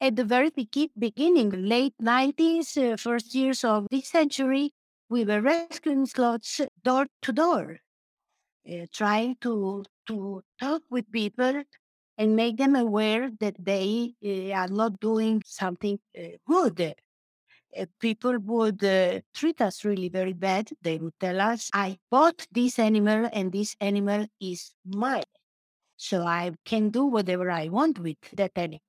at 0.00 0.16
the 0.16 0.24
very 0.24 0.50
beginning, 0.98 1.50
late 1.50 1.94
90s, 2.00 2.76
uh, 2.76 2.96
first 2.96 3.34
years 3.34 3.64
of 3.64 3.86
this 3.90 4.08
century, 4.08 4.72
we 5.08 5.24
were 5.24 5.40
rescuing 5.40 6.06
sloths 6.06 6.60
door 6.84 7.06
to 7.22 7.32
door 7.32 7.80
uh, 8.68 8.86
trying 8.92 9.36
to 9.40 9.84
to 10.06 10.42
talk 10.58 10.82
with 10.90 11.10
people 11.10 11.62
and 12.18 12.36
make 12.36 12.56
them 12.58 12.74
aware 12.76 13.30
that 13.40 13.56
they 13.58 14.14
uh, 14.24 14.52
are 14.54 14.68
not 14.68 15.00
doing 15.00 15.42
something 15.46 15.98
uh, 16.18 16.36
good. 16.46 16.94
Uh, 17.76 17.86
people 18.00 18.38
would 18.38 18.82
uh, 18.84 19.20
treat 19.34 19.60
us 19.60 19.84
really 19.84 20.08
very 20.08 20.32
bad. 20.32 20.70
They 20.82 20.98
would 20.98 21.14
tell 21.20 21.40
us, 21.40 21.70
"I 21.72 21.98
bought 22.10 22.46
this 22.52 22.78
animal, 22.78 23.28
and 23.32 23.52
this 23.52 23.76
animal 23.80 24.26
is 24.40 24.72
mine, 24.84 25.30
so 25.96 26.22
I 26.24 26.52
can 26.64 26.90
do 26.90 27.04
whatever 27.06 27.50
I 27.50 27.68
want 27.68 27.98
with 27.98 28.18
that 28.34 28.52
animal." 28.56 28.82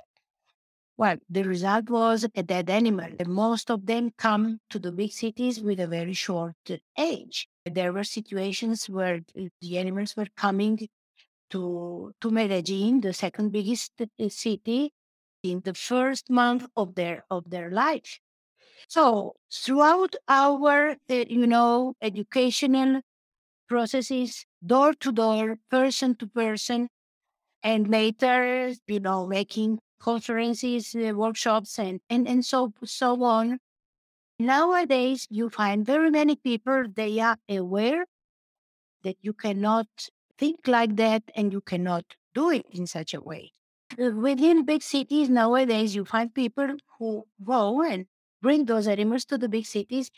Well, 0.98 1.18
the 1.30 1.44
result 1.44 1.90
was 1.90 2.26
a 2.36 2.44
dead 2.44 2.70
animal. 2.70 3.10
Most 3.26 3.72
of 3.72 3.86
them 3.88 4.12
come 4.18 4.60
to 4.70 4.80
the 4.80 4.92
big 4.92 5.12
cities 5.12 5.60
with 5.60 5.80
a 5.80 5.88
very 5.88 6.14
short 6.14 6.56
age. 6.98 7.48
There 7.66 7.92
were 7.92 8.04
situations 8.04 8.90
where 8.90 9.22
the 9.62 9.78
animals 9.78 10.16
were 10.16 10.28
coming 10.36 10.88
to, 11.52 12.14
to 12.22 12.32
Medellin, 12.32 13.02
the 13.02 13.14
second 13.14 13.52
biggest 13.52 13.94
uh, 14.02 14.30
city, 14.30 14.94
in 15.44 15.62
the 15.62 15.74
first 15.74 16.30
month 16.30 16.68
of 16.76 16.96
their 16.96 17.26
of 17.32 17.50
their 17.50 17.72
life. 17.72 18.20
So 18.88 19.36
throughout 19.52 20.16
our, 20.28 20.92
uh, 20.92 21.26
you 21.30 21.48
know, 21.48 21.96
educational 22.02 23.02
processes, 23.70 24.46
door 24.66 24.94
to 24.96 25.12
door, 25.12 25.58
person 25.72 26.16
to 26.18 26.28
person, 26.28 26.90
and 27.64 27.90
later, 27.90 28.74
you 28.88 29.00
know, 29.00 29.28
making 29.28 29.80
conferences, 30.00 30.96
uh, 30.96 31.14
workshops, 31.16 31.80
and, 31.80 32.02
and, 32.10 32.28
and 32.28 32.46
so, 32.46 32.74
so 32.86 33.24
on. 33.24 33.60
Nowadays, 34.40 35.28
you 35.30 35.50
find 35.50 35.86
very 35.86 36.12
many 36.12 36.36
people, 36.36 36.86
they 36.94 37.20
are 37.20 37.38
aware 37.50 38.06
that 39.04 39.18
you 39.22 39.34
cannot 39.34 39.88
think 40.38 40.68
like 40.68 40.96
that 40.96 41.24
and 41.36 41.52
you 41.52 41.62
cannot 41.62 42.06
do 42.34 42.50
it 42.50 42.66
in 42.72 42.88
such 42.88 43.14
a 43.14 43.22
way. 43.22 43.54
Uh, 44.02 44.12
within 44.12 44.66
big 44.66 44.82
cities 44.82 45.30
nowadays, 45.30 45.96
you 45.96 46.06
find 46.06 46.34
people 46.34 46.76
who 46.98 47.26
go 47.44 47.82
and 47.84 48.08
bring 48.42 48.66
those 48.66 48.88
animals 48.88 49.26
to 49.26 49.38
the 49.38 49.50
big 49.50 49.66
cities. 49.66 50.12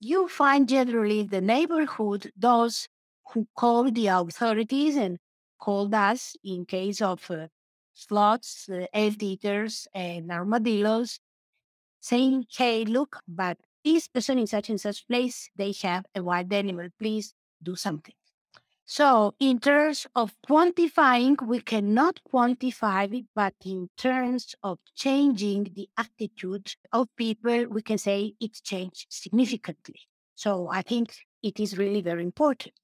You 0.00 0.28
find 0.28 0.68
generally 0.68 1.22
the 1.24 1.40
neighborhood 1.40 2.32
those 2.36 2.88
who 3.32 3.46
call 3.56 3.90
the 3.90 4.08
authorities 4.08 4.96
and 4.96 5.18
called 5.58 5.94
us 5.94 6.36
in 6.42 6.64
case 6.66 7.00
of 7.02 7.30
uh, 7.30 7.48
sloths, 7.94 8.68
uh, 8.68 8.86
eaters, 8.94 9.86
and 9.94 10.30
armadillos, 10.32 11.20
saying, 12.00 12.46
hey, 12.56 12.84
look, 12.84 13.20
but 13.28 13.58
this 13.84 14.08
person 14.08 14.38
in 14.38 14.46
such 14.46 14.70
and 14.70 14.80
such 14.80 15.06
place, 15.08 15.50
they 15.56 15.74
have 15.82 16.06
a 16.14 16.22
wild 16.22 16.52
animal. 16.52 16.88
Please 16.98 17.34
do 17.62 17.76
something. 17.76 18.14
So, 18.92 19.34
in 19.38 19.60
terms 19.60 20.08
of 20.16 20.34
quantifying, 20.48 21.40
we 21.46 21.60
cannot 21.60 22.18
quantify 22.28 23.14
it, 23.14 23.26
but 23.36 23.54
in 23.64 23.88
terms 23.96 24.56
of 24.64 24.80
changing 24.96 25.70
the 25.76 25.88
attitude 25.96 26.74
of 26.92 27.06
people, 27.14 27.66
we 27.68 27.82
can 27.82 27.98
say 27.98 28.34
it's 28.40 28.60
changed 28.60 29.06
significantly. 29.08 30.00
So, 30.34 30.68
I 30.68 30.82
think 30.82 31.14
it 31.40 31.60
is 31.60 31.78
really 31.78 32.00
very 32.00 32.24
important. 32.24 32.74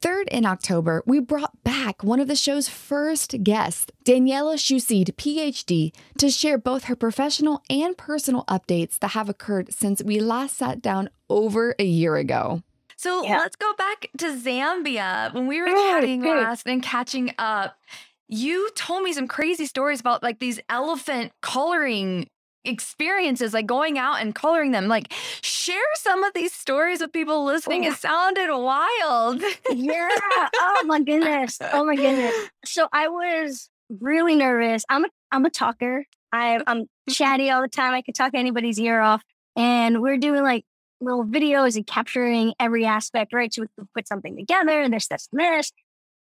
Third, 0.00 0.26
in 0.26 0.44
October, 0.44 1.04
we 1.06 1.20
brought 1.20 1.62
back 1.62 2.02
one 2.02 2.18
of 2.18 2.26
the 2.26 2.34
show's 2.34 2.68
first 2.68 3.44
guests, 3.44 3.86
Daniela 4.04 4.56
Schusid, 4.56 5.14
PhD, 5.14 5.92
to 6.18 6.30
share 6.30 6.58
both 6.58 6.84
her 6.84 6.96
professional 6.96 7.62
and 7.70 7.96
personal 7.96 8.44
updates 8.48 8.98
that 8.98 9.12
have 9.12 9.28
occurred 9.28 9.72
since 9.72 10.02
we 10.02 10.18
last 10.18 10.56
sat 10.56 10.82
down 10.82 11.10
over 11.28 11.76
a 11.78 11.84
year 11.84 12.16
ago. 12.16 12.64
So 12.98 13.22
yeah. 13.22 13.38
let's 13.38 13.54
go 13.54 13.72
back 13.74 14.10
to 14.18 14.26
Zambia. 14.36 15.32
When 15.32 15.46
we 15.46 15.60
were 15.60 15.68
oh, 15.68 15.92
chatting 15.92 16.24
last 16.24 16.66
and 16.66 16.82
catching 16.82 17.32
up, 17.38 17.78
you 18.26 18.70
told 18.74 19.04
me 19.04 19.12
some 19.12 19.28
crazy 19.28 19.66
stories 19.66 20.00
about 20.00 20.24
like 20.24 20.40
these 20.40 20.58
elephant 20.68 21.30
coloring 21.40 22.28
experiences, 22.64 23.54
like 23.54 23.66
going 23.66 23.98
out 23.98 24.20
and 24.20 24.34
coloring 24.34 24.72
them. 24.72 24.88
Like, 24.88 25.12
share 25.42 25.78
some 25.94 26.24
of 26.24 26.34
these 26.34 26.52
stories 26.52 27.00
with 27.00 27.12
people 27.12 27.44
listening. 27.44 27.84
Oh. 27.84 27.90
It 27.90 27.94
sounded 27.98 28.48
wild. 28.52 29.42
yeah. 29.70 30.08
Oh 30.56 30.82
my 30.84 31.00
goodness. 31.00 31.58
Oh 31.72 31.84
my 31.84 31.96
goodness. 31.96 32.34
So 32.64 32.88
I 32.92 33.08
was 33.08 33.70
really 33.88 34.34
nervous. 34.34 34.84
I'm 34.90 35.04
a 35.04 35.08
I'm 35.30 35.44
a 35.46 35.50
talker. 35.50 36.04
I, 36.32 36.60
I'm 36.66 36.82
mm-hmm. 36.82 37.12
chatty 37.12 37.48
all 37.48 37.62
the 37.62 37.68
time. 37.68 37.94
I 37.94 38.02
could 38.02 38.14
talk 38.14 38.32
anybody's 38.34 38.78
ear 38.78 39.00
off. 39.00 39.22
And 39.56 40.02
we're 40.02 40.18
doing 40.18 40.42
like 40.42 40.64
little 41.00 41.24
videos 41.24 41.76
and 41.76 41.86
capturing 41.86 42.54
every 42.58 42.84
aspect, 42.84 43.32
right? 43.32 43.52
So 43.52 43.62
we 43.62 43.68
can 43.76 43.88
put 43.94 44.08
something 44.08 44.36
together 44.36 44.80
and 44.80 44.92
this, 44.92 45.08
this, 45.08 45.28
and 45.32 45.40
this. 45.40 45.72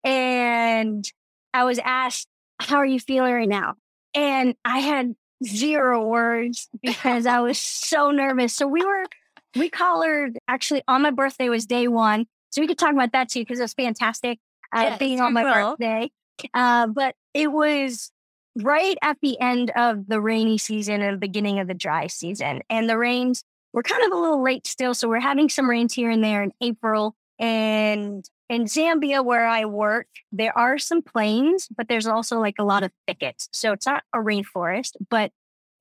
And 0.05 1.11
I 1.55 1.65
was 1.65 1.79
asked, 1.85 2.29
How 2.61 2.77
are 2.77 2.87
you 2.87 3.01
feeling 3.01 3.33
right 3.33 3.49
now? 3.49 3.75
And 4.15 4.55
I 4.65 4.81
had 4.81 5.15
zero 5.45 6.07
words 6.07 6.69
because 6.83 7.27
I 7.27 7.41
was 7.41 7.61
so 7.61 8.11
nervous. 8.11 8.55
So 8.55 8.67
we 8.67 8.85
were, 8.85 9.05
we 9.55 9.69
collared 9.69 10.39
actually 10.49 10.83
on 10.89 11.03
my 11.03 11.11
birthday 11.11 11.49
was 11.49 11.67
day 11.67 11.89
one. 11.89 12.27
So 12.51 12.61
we 12.61 12.67
could 12.67 12.79
talk 12.79 12.93
about 12.93 13.13
that 13.13 13.29
too 13.29 13.41
because 13.41 13.59
it 13.59 13.63
was 13.63 13.75
fantastic 13.75 14.39
uh, 14.75 14.81
yes, 14.83 14.99
being 14.99 15.21
on 15.21 15.33
my 15.33 15.43
birthday. 15.43 16.11
Uh, 16.55 16.87
but 16.87 17.15
it 17.35 17.51
was 17.51 18.11
right 18.57 18.97
at 19.03 19.19
the 19.21 19.39
end 19.41 19.71
of 19.77 20.07
the 20.07 20.21
rainy 20.21 20.59
season 20.59 21.03
and 21.03 21.15
the 21.15 21.21
beginning 21.21 21.59
of 21.59 21.69
the 21.69 21.75
dry 21.75 22.07
season. 22.07 22.63
And 22.71 22.89
the 22.89 22.97
rains 22.97 23.45
we're 23.77 23.83
kind 23.83 24.03
of 24.05 24.11
a 24.11 24.19
little 24.19 24.43
late 24.43 24.67
still. 24.67 24.95
So 24.95 25.07
we're 25.07 25.21
having 25.21 25.51
some 25.51 25.69
rains 25.69 25.93
here 25.93 26.11
and 26.11 26.25
there 26.25 26.43
in 26.43 26.51
April. 26.63 27.15
And 27.39 28.25
in 28.49 28.65
Zambia, 28.65 29.23
where 29.23 29.47
I 29.47 29.67
work, 29.67 30.07
there 30.33 30.57
are 30.57 30.79
some 30.79 31.03
plains, 31.03 31.69
but 31.77 31.87
there's 31.87 32.07
also 32.07 32.41
like 32.41 32.55
a 32.59 32.65
lot 32.65 32.85
of 32.85 32.91
thickets. 33.07 33.51
So 33.53 33.73
it's 33.73 33.85
not 33.85 34.03
a 34.15 34.19
rainforest, 34.19 34.93
but 35.11 35.31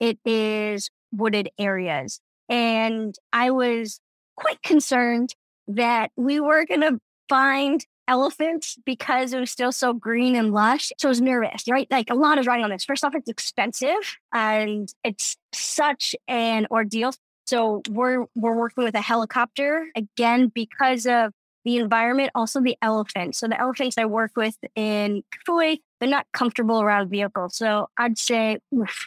it 0.01 0.19
is 0.25 0.89
wooded 1.13 1.49
areas. 1.57 2.19
And 2.49 3.15
I 3.31 3.51
was 3.51 4.01
quite 4.35 4.61
concerned 4.61 5.33
that 5.69 6.11
we 6.17 6.41
were 6.41 6.65
going 6.65 6.81
to 6.81 6.99
find 7.29 7.85
elephants 8.09 8.77
because 8.85 9.31
it 9.31 9.39
was 9.39 9.51
still 9.51 9.71
so 9.71 9.93
green 9.93 10.35
and 10.35 10.51
lush. 10.51 10.91
So 10.97 11.07
I 11.07 11.09
was 11.09 11.21
nervous, 11.21 11.63
right? 11.69 11.87
Like 11.89 12.09
a 12.09 12.13
lot 12.13 12.37
is 12.39 12.45
riding 12.45 12.65
on 12.65 12.71
this. 12.71 12.83
First 12.83 13.05
off, 13.05 13.15
it's 13.15 13.29
expensive 13.29 14.17
and 14.33 14.93
it's 15.03 15.37
such 15.53 16.13
an 16.27 16.67
ordeal. 16.69 17.13
So 17.45 17.81
we're 17.89 18.25
we're 18.35 18.55
working 18.55 18.83
with 18.83 18.95
a 18.95 19.01
helicopter 19.01 19.87
again 19.95 20.51
because 20.53 21.05
of 21.05 21.31
the 21.63 21.77
environment, 21.77 22.31
also 22.35 22.61
the 22.61 22.77
elephants. 22.81 23.39
So 23.39 23.47
the 23.47 23.59
elephants 23.59 23.97
I 23.97 24.05
work 24.05 24.31
with 24.35 24.55
in 24.75 25.23
Kafue, 25.47 25.79
they're 25.99 26.09
not 26.09 26.27
comfortable 26.31 26.81
around 26.81 27.09
vehicles. 27.09 27.55
So 27.55 27.89
I'd 27.97 28.17
say, 28.17 28.59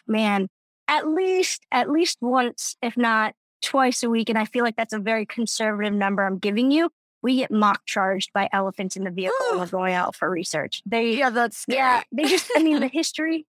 man, 0.07 0.49
at 0.89 1.09
least 1.09 1.65
at 1.73 1.91
least 1.91 2.19
once, 2.21 2.77
if 2.83 2.97
not 2.97 3.35
twice 3.63 4.03
a 4.03 4.11
week, 4.11 4.29
and 4.29 4.39
I 4.39 4.45
feel 4.45 4.65
like 4.65 4.77
that's 4.77 4.93
a 4.93 4.99
very 4.99 5.27
conservative 5.27 5.95
number 5.95 6.25
I'm 6.25 6.39
giving 6.39 6.71
you. 6.71 6.91
We 7.23 7.37
get 7.37 7.51
mock 7.51 7.83
charged 7.87 8.33
by 8.33 8.49
elephants 8.53 8.97
in 8.97 9.03
the 9.03 9.11
vehicle 9.11 9.35
when 9.51 9.59
we're 9.61 9.67
going 9.67 9.95
out 9.95 10.15
for 10.15 10.31
research. 10.31 10.83
They 10.87 11.17
yeah, 11.17 11.31
that's 11.31 11.59
scary. 11.59 11.79
yeah. 11.79 12.03
They 12.13 12.25
just 12.25 12.51
I 12.57 12.63
mean 12.63 12.79
the 12.79 12.89
history. 12.89 13.47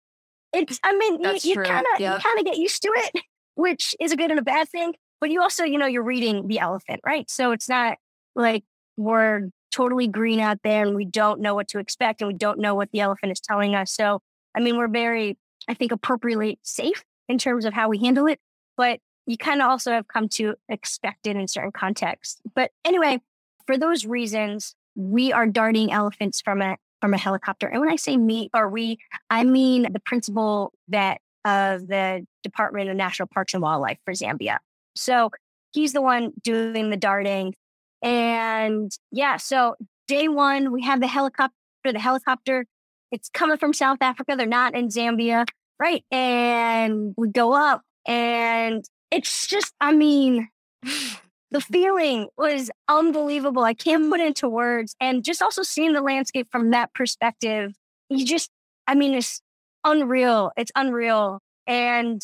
It's 0.53 0.79
I 0.83 0.95
mean 0.97 1.21
that's 1.21 1.45
you 1.45 1.55
kind 1.55 1.85
of 1.93 1.99
yep. 1.99 2.17
you 2.17 2.23
kind 2.23 2.39
of 2.39 2.45
get 2.45 2.57
used 2.57 2.81
to 2.83 2.89
it 2.89 3.23
which 3.55 3.95
is 3.99 4.11
a 4.11 4.17
good 4.17 4.31
and 4.31 4.39
a 4.39 4.43
bad 4.43 4.69
thing. 4.69 4.93
But 5.21 5.29
you 5.29 5.41
also, 5.41 5.63
you 5.63 5.77
know, 5.77 5.85
you're 5.85 6.03
reading 6.03 6.47
the 6.47 6.59
elephant, 6.59 7.01
right? 7.05 7.29
So 7.29 7.51
it's 7.51 7.69
not 7.69 7.97
like 8.35 8.63
we're 8.97 9.49
totally 9.71 10.07
green 10.07 10.39
out 10.39 10.59
there 10.63 10.85
and 10.85 10.95
we 10.95 11.05
don't 11.05 11.39
know 11.39 11.55
what 11.55 11.67
to 11.69 11.79
expect 11.79 12.21
and 12.21 12.27
we 12.27 12.33
don't 12.33 12.59
know 12.59 12.75
what 12.75 12.91
the 12.91 12.99
elephant 12.99 13.31
is 13.31 13.39
telling 13.39 13.73
us. 13.75 13.91
So, 13.91 14.19
I 14.55 14.59
mean, 14.59 14.77
we're 14.77 14.87
very, 14.87 15.37
I 15.67 15.73
think, 15.73 15.91
appropriately 15.91 16.59
safe 16.61 17.03
in 17.27 17.37
terms 17.37 17.65
of 17.65 17.73
how 17.73 17.89
we 17.89 17.97
handle 17.97 18.27
it. 18.27 18.39
But 18.77 18.99
you 19.25 19.37
kind 19.37 19.61
of 19.61 19.69
also 19.69 19.91
have 19.91 20.07
come 20.07 20.27
to 20.29 20.55
expect 20.69 21.25
it 21.27 21.35
in 21.35 21.47
certain 21.47 21.71
contexts. 21.71 22.41
But 22.53 22.71
anyway, 22.83 23.21
for 23.65 23.77
those 23.77 24.05
reasons, 24.05 24.75
we 24.95 25.31
are 25.31 25.47
darting 25.47 25.91
elephants 25.91 26.41
from 26.41 26.61
a 26.61 26.77
from 27.01 27.13
a 27.13 27.17
helicopter. 27.17 27.67
And 27.67 27.81
when 27.81 27.89
I 27.89 27.97
say 27.97 28.15
me 28.15 28.49
or 28.53 28.69
we, 28.69 28.97
I 29.29 29.43
mean 29.43 29.91
the 29.91 29.99
principal 29.99 30.71
that 30.87 31.19
of 31.45 31.87
the 31.87 32.25
Department 32.43 32.89
of 32.89 32.95
National 32.95 33.27
Parks 33.27 33.53
and 33.53 33.61
Wildlife 33.61 33.97
for 34.05 34.13
Zambia. 34.13 34.57
So 34.95 35.31
he's 35.71 35.93
the 35.93 36.01
one 36.01 36.33
doing 36.41 36.89
the 36.89 36.97
darting. 36.97 37.55
And 38.01 38.91
yeah, 39.11 39.37
so 39.37 39.75
day 40.07 40.27
one, 40.27 40.71
we 40.71 40.83
have 40.83 40.99
the 40.99 41.07
helicopter, 41.07 41.53
the 41.85 41.99
helicopter, 41.99 42.65
it's 43.11 43.29
coming 43.29 43.57
from 43.57 43.73
South 43.73 43.99
Africa. 44.01 44.35
They're 44.35 44.47
not 44.47 44.75
in 44.75 44.87
Zambia, 44.87 45.45
right? 45.79 46.03
And 46.11 47.13
we 47.15 47.29
go 47.29 47.53
up 47.53 47.83
and 48.07 48.83
it's 49.11 49.45
just, 49.45 49.73
I 49.79 49.93
mean, 49.93 50.49
the 51.51 51.61
feeling 51.61 52.27
was 52.37 52.71
unbelievable. 52.87 53.63
I 53.63 53.75
can't 53.75 54.09
put 54.09 54.19
into 54.19 54.49
words. 54.49 54.95
And 54.99 55.23
just 55.23 55.41
also 55.41 55.61
seeing 55.61 55.93
the 55.93 56.01
landscape 56.01 56.47
from 56.51 56.71
that 56.71 56.93
perspective, 56.95 57.73
you 58.09 58.25
just, 58.25 58.49
I 58.87 58.95
mean, 58.95 59.13
it's 59.13 59.42
unreal. 59.83 60.51
It's 60.57 60.71
unreal. 60.75 61.39
And 61.67 62.21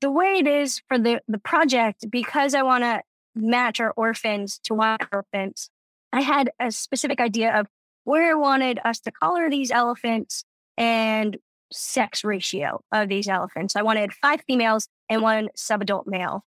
the 0.00 0.10
way 0.10 0.38
it 0.38 0.46
is 0.46 0.80
for 0.88 0.98
the, 0.98 1.20
the 1.28 1.38
project, 1.38 2.10
because 2.10 2.54
I 2.54 2.62
want 2.62 2.84
to 2.84 3.02
match 3.34 3.80
our 3.80 3.92
orphans 3.96 4.60
to 4.64 4.74
wild 4.74 5.00
orphans, 5.12 5.70
I 6.12 6.20
had 6.20 6.50
a 6.60 6.70
specific 6.70 7.20
idea 7.20 7.58
of 7.58 7.66
where 8.04 8.30
I 8.30 8.34
wanted 8.34 8.78
us 8.84 9.00
to 9.00 9.10
color 9.10 9.48
these 9.48 9.70
elephants 9.70 10.44
and 10.76 11.38
sex 11.72 12.24
ratio 12.24 12.82
of 12.92 13.08
these 13.08 13.28
elephants. 13.28 13.76
I 13.76 13.82
wanted 13.82 14.12
five 14.12 14.42
females 14.46 14.88
and 15.08 15.22
one 15.22 15.48
subadult 15.56 16.06
male. 16.06 16.44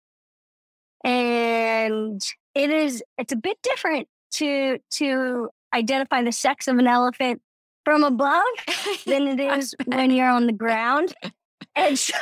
And 1.04 2.22
it 2.54 2.70
is 2.70 3.04
it's 3.18 3.34
a 3.34 3.38
bit 3.38 3.58
different 3.62 4.08
to 4.34 4.80
to 4.92 5.50
identify 5.74 6.24
the 6.24 6.32
sex 6.32 6.68
of 6.68 6.78
an 6.78 6.88
elephant 6.88 7.42
from 7.86 8.04
above 8.04 8.44
than 9.06 9.28
it 9.28 9.40
is 9.40 9.74
when 9.86 10.12
you're 10.12 10.30
on 10.30 10.48
the 10.48 10.54
ground. 10.54 11.14
And 11.78 12.00
so 12.00 12.16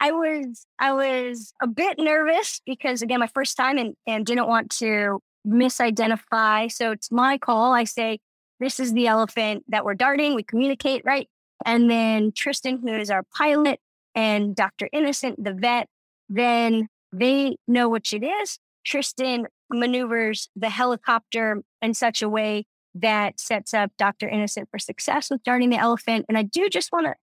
I 0.00 0.12
was 0.12 0.66
I 0.78 0.92
was 0.92 1.52
a 1.62 1.66
bit 1.66 1.98
nervous 1.98 2.62
because 2.64 3.02
again 3.02 3.20
my 3.20 3.26
first 3.26 3.54
time 3.54 3.76
and, 3.76 3.94
and 4.06 4.24
didn't 4.24 4.48
want 4.48 4.70
to 4.78 5.20
misidentify. 5.46 6.72
So 6.72 6.92
it's 6.92 7.12
my 7.12 7.36
call. 7.36 7.74
I 7.74 7.84
say, 7.84 8.20
this 8.60 8.80
is 8.80 8.94
the 8.94 9.06
elephant 9.06 9.64
that 9.68 9.84
we're 9.84 9.94
darting. 9.94 10.34
We 10.34 10.42
communicate, 10.42 11.02
right? 11.04 11.28
And 11.66 11.90
then 11.90 12.32
Tristan, 12.32 12.78
who 12.78 12.94
is 12.94 13.10
our 13.10 13.24
pilot, 13.36 13.78
and 14.14 14.54
Dr. 14.54 14.88
Innocent, 14.92 15.42
the 15.42 15.52
vet, 15.52 15.88
then 16.28 16.88
they 17.12 17.56
know 17.66 17.88
which 17.88 18.12
it 18.12 18.24
is. 18.24 18.58
Tristan 18.84 19.46
maneuvers 19.70 20.48
the 20.54 20.70
helicopter 20.70 21.62
in 21.82 21.94
such 21.94 22.22
a 22.22 22.28
way 22.28 22.64
that 22.94 23.40
sets 23.40 23.74
up 23.74 23.92
Dr. 23.98 24.28
Innocent 24.28 24.68
for 24.70 24.78
success 24.78 25.30
with 25.30 25.42
darting 25.42 25.70
the 25.70 25.78
elephant. 25.78 26.26
And 26.28 26.38
I 26.38 26.42
do 26.42 26.68
just 26.68 26.92
want 26.92 27.06
to 27.06 27.14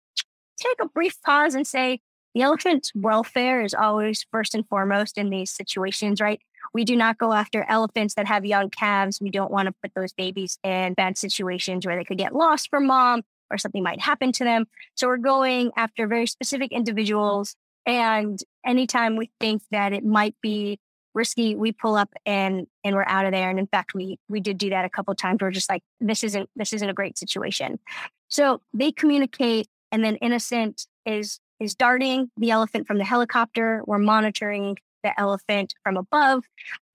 take 0.57 0.77
a 0.81 0.87
brief 0.87 1.21
pause 1.21 1.55
and 1.55 1.65
say 1.65 2.01
the 2.33 2.41
elephant's 2.41 2.91
welfare 2.95 3.61
is 3.61 3.73
always 3.73 4.25
first 4.31 4.55
and 4.55 4.67
foremost 4.67 5.17
in 5.17 5.29
these 5.29 5.51
situations, 5.51 6.21
right? 6.21 6.39
We 6.73 6.85
do 6.85 6.95
not 6.95 7.17
go 7.17 7.33
after 7.33 7.65
elephants 7.67 8.13
that 8.15 8.27
have 8.27 8.45
young 8.45 8.69
calves. 8.69 9.19
We 9.21 9.29
don't 9.29 9.51
want 9.51 9.67
to 9.67 9.75
put 9.81 9.93
those 9.95 10.13
babies 10.13 10.57
in 10.63 10.93
bad 10.93 11.17
situations 11.17 11.85
where 11.85 11.97
they 11.97 12.05
could 12.05 12.17
get 12.17 12.35
lost 12.35 12.69
from 12.69 12.87
mom 12.87 13.23
or 13.49 13.57
something 13.57 13.83
might 13.83 13.99
happen 13.99 14.31
to 14.33 14.43
them. 14.43 14.65
So 14.95 15.07
we're 15.07 15.17
going 15.17 15.71
after 15.75 16.07
very 16.07 16.27
specific 16.27 16.71
individuals. 16.71 17.55
And 17.85 18.39
anytime 18.65 19.17
we 19.17 19.31
think 19.39 19.63
that 19.71 19.91
it 19.91 20.05
might 20.05 20.35
be 20.41 20.79
risky. 21.13 21.55
We 21.55 21.71
pull 21.71 21.95
up 21.95 22.09
and 22.25 22.67
and 22.83 22.95
we're 22.95 23.05
out 23.07 23.25
of 23.25 23.31
there. 23.31 23.49
And 23.49 23.59
in 23.59 23.67
fact, 23.67 23.93
we 23.93 24.17
we 24.29 24.39
did 24.39 24.57
do 24.57 24.69
that 24.69 24.85
a 24.85 24.89
couple 24.89 25.13
times. 25.15 25.39
We're 25.41 25.51
just 25.51 25.69
like, 25.69 25.83
this 25.99 26.23
isn't 26.23 26.49
this 26.55 26.73
isn't 26.73 26.89
a 26.89 26.93
great 26.93 27.17
situation. 27.17 27.79
So 28.27 28.61
they 28.73 28.91
communicate, 28.91 29.67
and 29.91 30.03
then 30.03 30.15
Innocent 30.17 30.87
is 31.05 31.39
is 31.59 31.75
darting 31.75 32.31
the 32.37 32.51
elephant 32.51 32.87
from 32.87 32.97
the 32.97 33.03
helicopter. 33.03 33.83
We're 33.85 33.99
monitoring 33.99 34.77
the 35.03 35.19
elephant 35.19 35.73
from 35.83 35.97
above, 35.97 36.45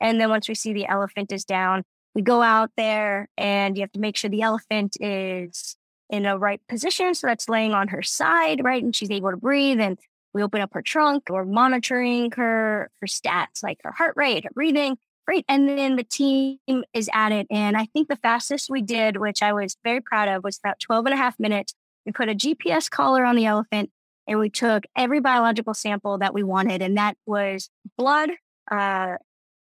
and 0.00 0.20
then 0.20 0.30
once 0.30 0.48
we 0.48 0.54
see 0.54 0.72
the 0.72 0.86
elephant 0.86 1.32
is 1.32 1.44
down, 1.44 1.82
we 2.14 2.22
go 2.22 2.40
out 2.40 2.70
there, 2.76 3.28
and 3.36 3.76
you 3.76 3.82
have 3.82 3.92
to 3.92 4.00
make 4.00 4.16
sure 4.16 4.30
the 4.30 4.42
elephant 4.42 4.96
is 5.00 5.76
in 6.08 6.24
a 6.24 6.38
right 6.38 6.60
position, 6.68 7.14
so 7.14 7.26
that's 7.26 7.48
laying 7.48 7.72
on 7.72 7.88
her 7.88 8.02
side, 8.02 8.62
right, 8.62 8.82
and 8.82 8.94
she's 8.94 9.10
able 9.10 9.30
to 9.30 9.36
breathe 9.36 9.80
and 9.80 9.98
we 10.36 10.42
open 10.42 10.60
up 10.60 10.74
her 10.74 10.82
trunk. 10.82 11.24
We're 11.30 11.46
monitoring 11.46 12.30
her 12.32 12.90
her 13.00 13.06
stats 13.06 13.62
like 13.62 13.78
her 13.82 13.92
heart 13.92 14.14
rate, 14.16 14.44
her 14.44 14.50
breathing. 14.54 14.98
Great. 15.26 15.44
And 15.48 15.68
then 15.68 15.96
the 15.96 16.04
team 16.04 16.58
is 16.92 17.08
at 17.12 17.32
it. 17.32 17.48
And 17.50 17.76
I 17.76 17.86
think 17.86 18.08
the 18.08 18.16
fastest 18.16 18.70
we 18.70 18.82
did, 18.82 19.16
which 19.16 19.42
I 19.42 19.52
was 19.52 19.76
very 19.82 20.00
proud 20.00 20.28
of, 20.28 20.44
was 20.44 20.58
about 20.58 20.78
12 20.78 21.06
and 21.06 21.14
a 21.14 21.16
half 21.16 21.40
minutes. 21.40 21.74
We 22.04 22.12
put 22.12 22.28
a 22.28 22.34
GPS 22.34 22.88
collar 22.88 23.24
on 23.24 23.34
the 23.34 23.46
elephant 23.46 23.90
and 24.28 24.38
we 24.38 24.50
took 24.50 24.84
every 24.94 25.20
biological 25.20 25.74
sample 25.74 26.18
that 26.18 26.34
we 26.34 26.44
wanted. 26.44 26.82
And 26.82 26.96
that 26.96 27.16
was 27.26 27.70
blood, 27.96 28.30
uh, 28.70 29.16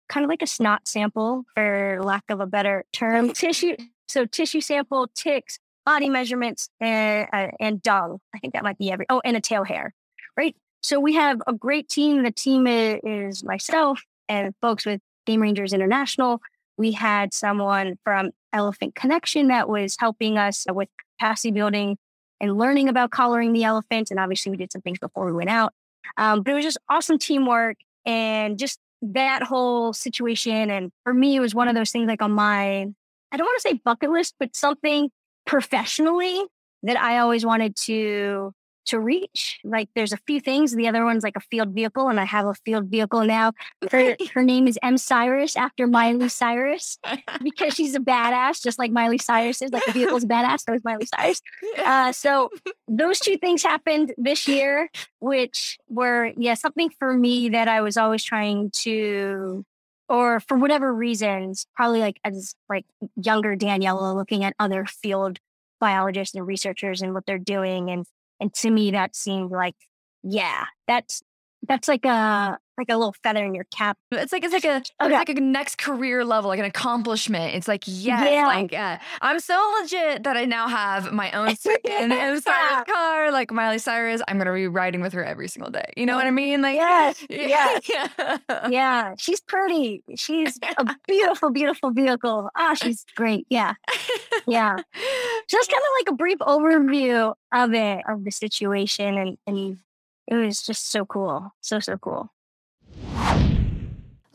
kind 0.09 0.25
of 0.25 0.29
like 0.29 0.43
a 0.43 0.47
snot 0.47 0.87
sample, 0.87 1.45
for 1.55 2.01
lack 2.03 2.25
of 2.29 2.41
a 2.41 2.47
better 2.47 2.85
term, 2.93 3.33
tissue. 3.33 3.77
So 4.07 4.27
tissue 4.27 4.61
sample, 4.61 5.09
ticks, 5.15 5.59
body 5.87 6.11
measurements, 6.11 6.69
and, 6.81 7.29
uh, 7.33 7.49
and 7.61 7.81
dung. 7.81 8.19
I 8.35 8.39
think 8.39 8.53
that 8.53 8.65
might 8.65 8.77
be 8.77 8.91
every, 8.91 9.07
oh, 9.09 9.23
and 9.25 9.37
a 9.37 9.41
tail 9.41 9.65
hair, 9.65 9.95
right? 10.37 10.55
So 10.85 11.01
we 11.01 11.15
have 11.15 11.41
a 11.47 11.55
great 11.55 11.89
team. 11.89 12.25
The 12.25 12.31
team 12.31 12.67
is 12.67 13.43
myself 13.43 14.03
and 14.29 14.55
folks 14.61 14.85
with 14.85 15.01
Game 15.25 15.41
Rangers 15.41 15.73
International. 15.73 16.43
We 16.77 16.93
had 16.93 17.33
someone 17.33 17.99
from 18.05 18.33
Elephant 18.53 18.95
Connection 18.95 19.49
that 19.49 19.67
was 19.67 19.97
helping 19.99 20.37
us 20.37 20.67
with 20.69 20.91
capacity 21.19 21.53
building 21.53 21.97
and 22.39 22.59
learning 22.59 22.91
about 22.91 23.11
collaring 23.11 23.55
the 23.55 23.65
elephant. 23.65 24.11
And 24.11 24.21
obviously, 24.21 24.51
we 24.51 24.59
did 24.59 24.73
some 24.73 24.83
things 24.83 24.99
before 24.99 25.25
we 25.25 25.33
went 25.33 25.49
out. 25.49 25.73
Um, 26.19 26.43
but 26.43 26.51
it 26.51 26.55
was 26.55 26.65
just 26.65 26.79
awesome 26.91 27.19
teamwork 27.19 27.79
and 28.05 28.59
just 28.59 28.79
that 29.01 29.43
whole 29.43 29.95
situation. 29.95 30.69
And 30.69 30.93
for 31.03 31.15
me, 31.15 31.35
it 31.35 31.41
was 31.41 31.55
one 31.55 31.69
of 31.69 31.75
those 31.75 31.93
things 31.93 32.09
like 32.09 32.21
on 32.21 32.33
my, 32.33 32.87
I 33.33 33.37
don't 33.39 33.47
want 33.47 33.63
to 33.63 33.69
say 33.71 33.81
bucket 33.83 34.11
list, 34.11 34.35
but 34.39 34.55
something 34.55 35.09
professionally 35.47 36.45
that 36.83 37.01
I 37.01 37.21
always 37.21 37.47
wanted 37.47 37.75
to 37.85 38.53
to 38.87 38.99
reach. 38.99 39.61
Like 39.65 39.89
there's 39.95 40.13
a 40.13 40.19
few 40.27 40.41
things. 40.41 40.75
The 40.75 40.89
other 40.89 41.05
one's 41.05 41.23
like 41.23 41.37
a 41.37 41.41
field 41.41 41.71
vehicle, 41.71 42.09
and 42.09 42.21
I 42.21 42.25
have 42.25 42.47
a 42.47 42.55
field 42.55 42.87
vehicle 42.87 43.25
now. 43.25 43.53
Her 43.91 44.17
her 44.35 44.43
name 44.43 44.67
is 44.67 44.79
M 44.83 44.99
Cyrus 44.99 45.57
after 45.57 45.87
Miley 45.87 46.29
Cyrus 46.29 46.99
because 47.43 47.75
she's 47.75 47.95
a 47.95 48.01
badass, 48.01 48.63
just 48.63 48.79
like 48.79 48.91
Miley 48.91 49.19
Cyrus 49.19 49.63
is. 49.63 49.73
Like 49.73 49.85
the 49.87 49.93
vehicle's 49.93 50.25
badass, 50.35 50.65
so 50.65 50.75
is 50.75 50.85
Miley 50.85 51.07
Cyrus. 51.07 51.43
Uh, 51.79 52.13
so 52.13 52.51
those 52.89 53.19
two 53.19 53.37
things 53.37 53.63
happened 53.63 54.13
this 54.17 54.47
year, 54.47 54.91
which 55.21 55.79
were 55.89 56.33
yeah 56.37 56.55
something 56.55 56.91
for 56.99 57.15
me 57.15 57.49
that 57.51 57.69
I 57.69 57.81
was 57.81 57.97
always 57.97 58.25
trying 58.25 58.71
to. 58.83 59.65
Or 60.07 60.39
for 60.41 60.59
whatever 60.59 60.93
reasons, 60.93 61.67
probably 61.75 62.01
like 62.01 62.21
as 62.25 62.55
like 62.69 62.85
younger 63.17 63.57
Daniela 63.57 64.15
looking 64.15 64.45
at 64.45 64.55
other 64.59 64.85
field 64.85 65.39
biologists 65.81 66.35
and 66.35 66.47
researchers 66.47 67.03
and 67.03 67.15
what 67.15 67.27
they're 67.27 67.39
doing 67.39 67.91
and 67.91 68.07
and 68.41 68.53
to 68.55 68.71
me, 68.71 68.91
that 68.93 69.17
seemed 69.17 69.51
like, 69.51 69.77
yeah, 70.23 70.65
that's 70.87 71.23
that's 71.67 71.89
like 71.89 72.05
a 72.05 72.59
like 72.77 72.89
a 72.89 72.97
little 72.97 73.15
feather 73.23 73.45
in 73.45 73.55
your 73.55 73.65
cap. 73.65 73.97
It's 74.11 74.33
like 74.33 74.45
it's 74.45 74.53
like 74.53 74.65
a 74.65 74.77
okay. 74.77 74.83
it's 75.01 75.13
like 75.13 75.29
a 75.29 75.35
next 75.41 75.79
career 75.79 76.25
level, 76.25 76.49
like 76.49 76.59
an 76.59 76.65
accomplishment. 76.65 77.55
It's 77.55 77.69
like 77.69 77.85
yes, 77.87 78.29
yeah. 78.31 78.47
like 78.47 78.73
uh, 78.73 78.99
I'm 79.21 79.41
so 79.41 79.75
legit 79.81 80.25
that 80.25 80.37
I 80.37 80.45
now 80.45 80.69
have 80.69 81.13
my 81.13 81.31
own 81.33 81.55
second 81.57 82.11
Cyrus 82.11 82.45
car, 82.45 83.31
like 83.31 83.53
Miley 83.53 83.79
Cyrus. 83.79 84.23
I'm 84.29 84.39
gonna 84.39 84.53
be 84.53 84.67
riding 84.67 85.01
with 85.01 85.13
her 85.13 85.25
every 85.25 85.49
single 85.49 85.71
day. 85.71 85.93
You 85.97 86.07
know 86.07 86.17
what 86.17 86.27
I 86.27 86.31
mean? 86.31 86.63
Like 86.63 86.77
yes, 86.77 87.25
yeah, 87.31 87.79
yeah, 87.89 88.39
yeah. 88.69 89.15
She's 89.19 89.41
pretty. 89.41 90.03
She's 90.17 90.59
a 90.77 90.97
beautiful, 91.09 91.51
beautiful 91.51 91.91
vehicle. 91.91 92.51
Ah, 92.57 92.75
she's 92.75 93.05
great. 93.15 93.47
Yeah, 93.51 93.75
yeah. 94.47 94.77
Just 95.49 95.71
kind 95.71 95.83
of 95.83 96.07
like 96.07 96.13
a 96.13 96.17
brief 96.17 96.39
overview 96.39 97.35
of 97.53 97.75
it, 97.75 98.03
of 98.09 98.25
the 98.25 98.31
situation, 98.31 99.17
and 99.17 99.39
and 99.47 99.79
it 100.27 100.35
was 100.35 100.63
just 100.63 100.91
so 100.91 101.05
cool, 101.05 101.53
so 101.61 101.81
so 101.81 101.97
cool. 101.99 102.31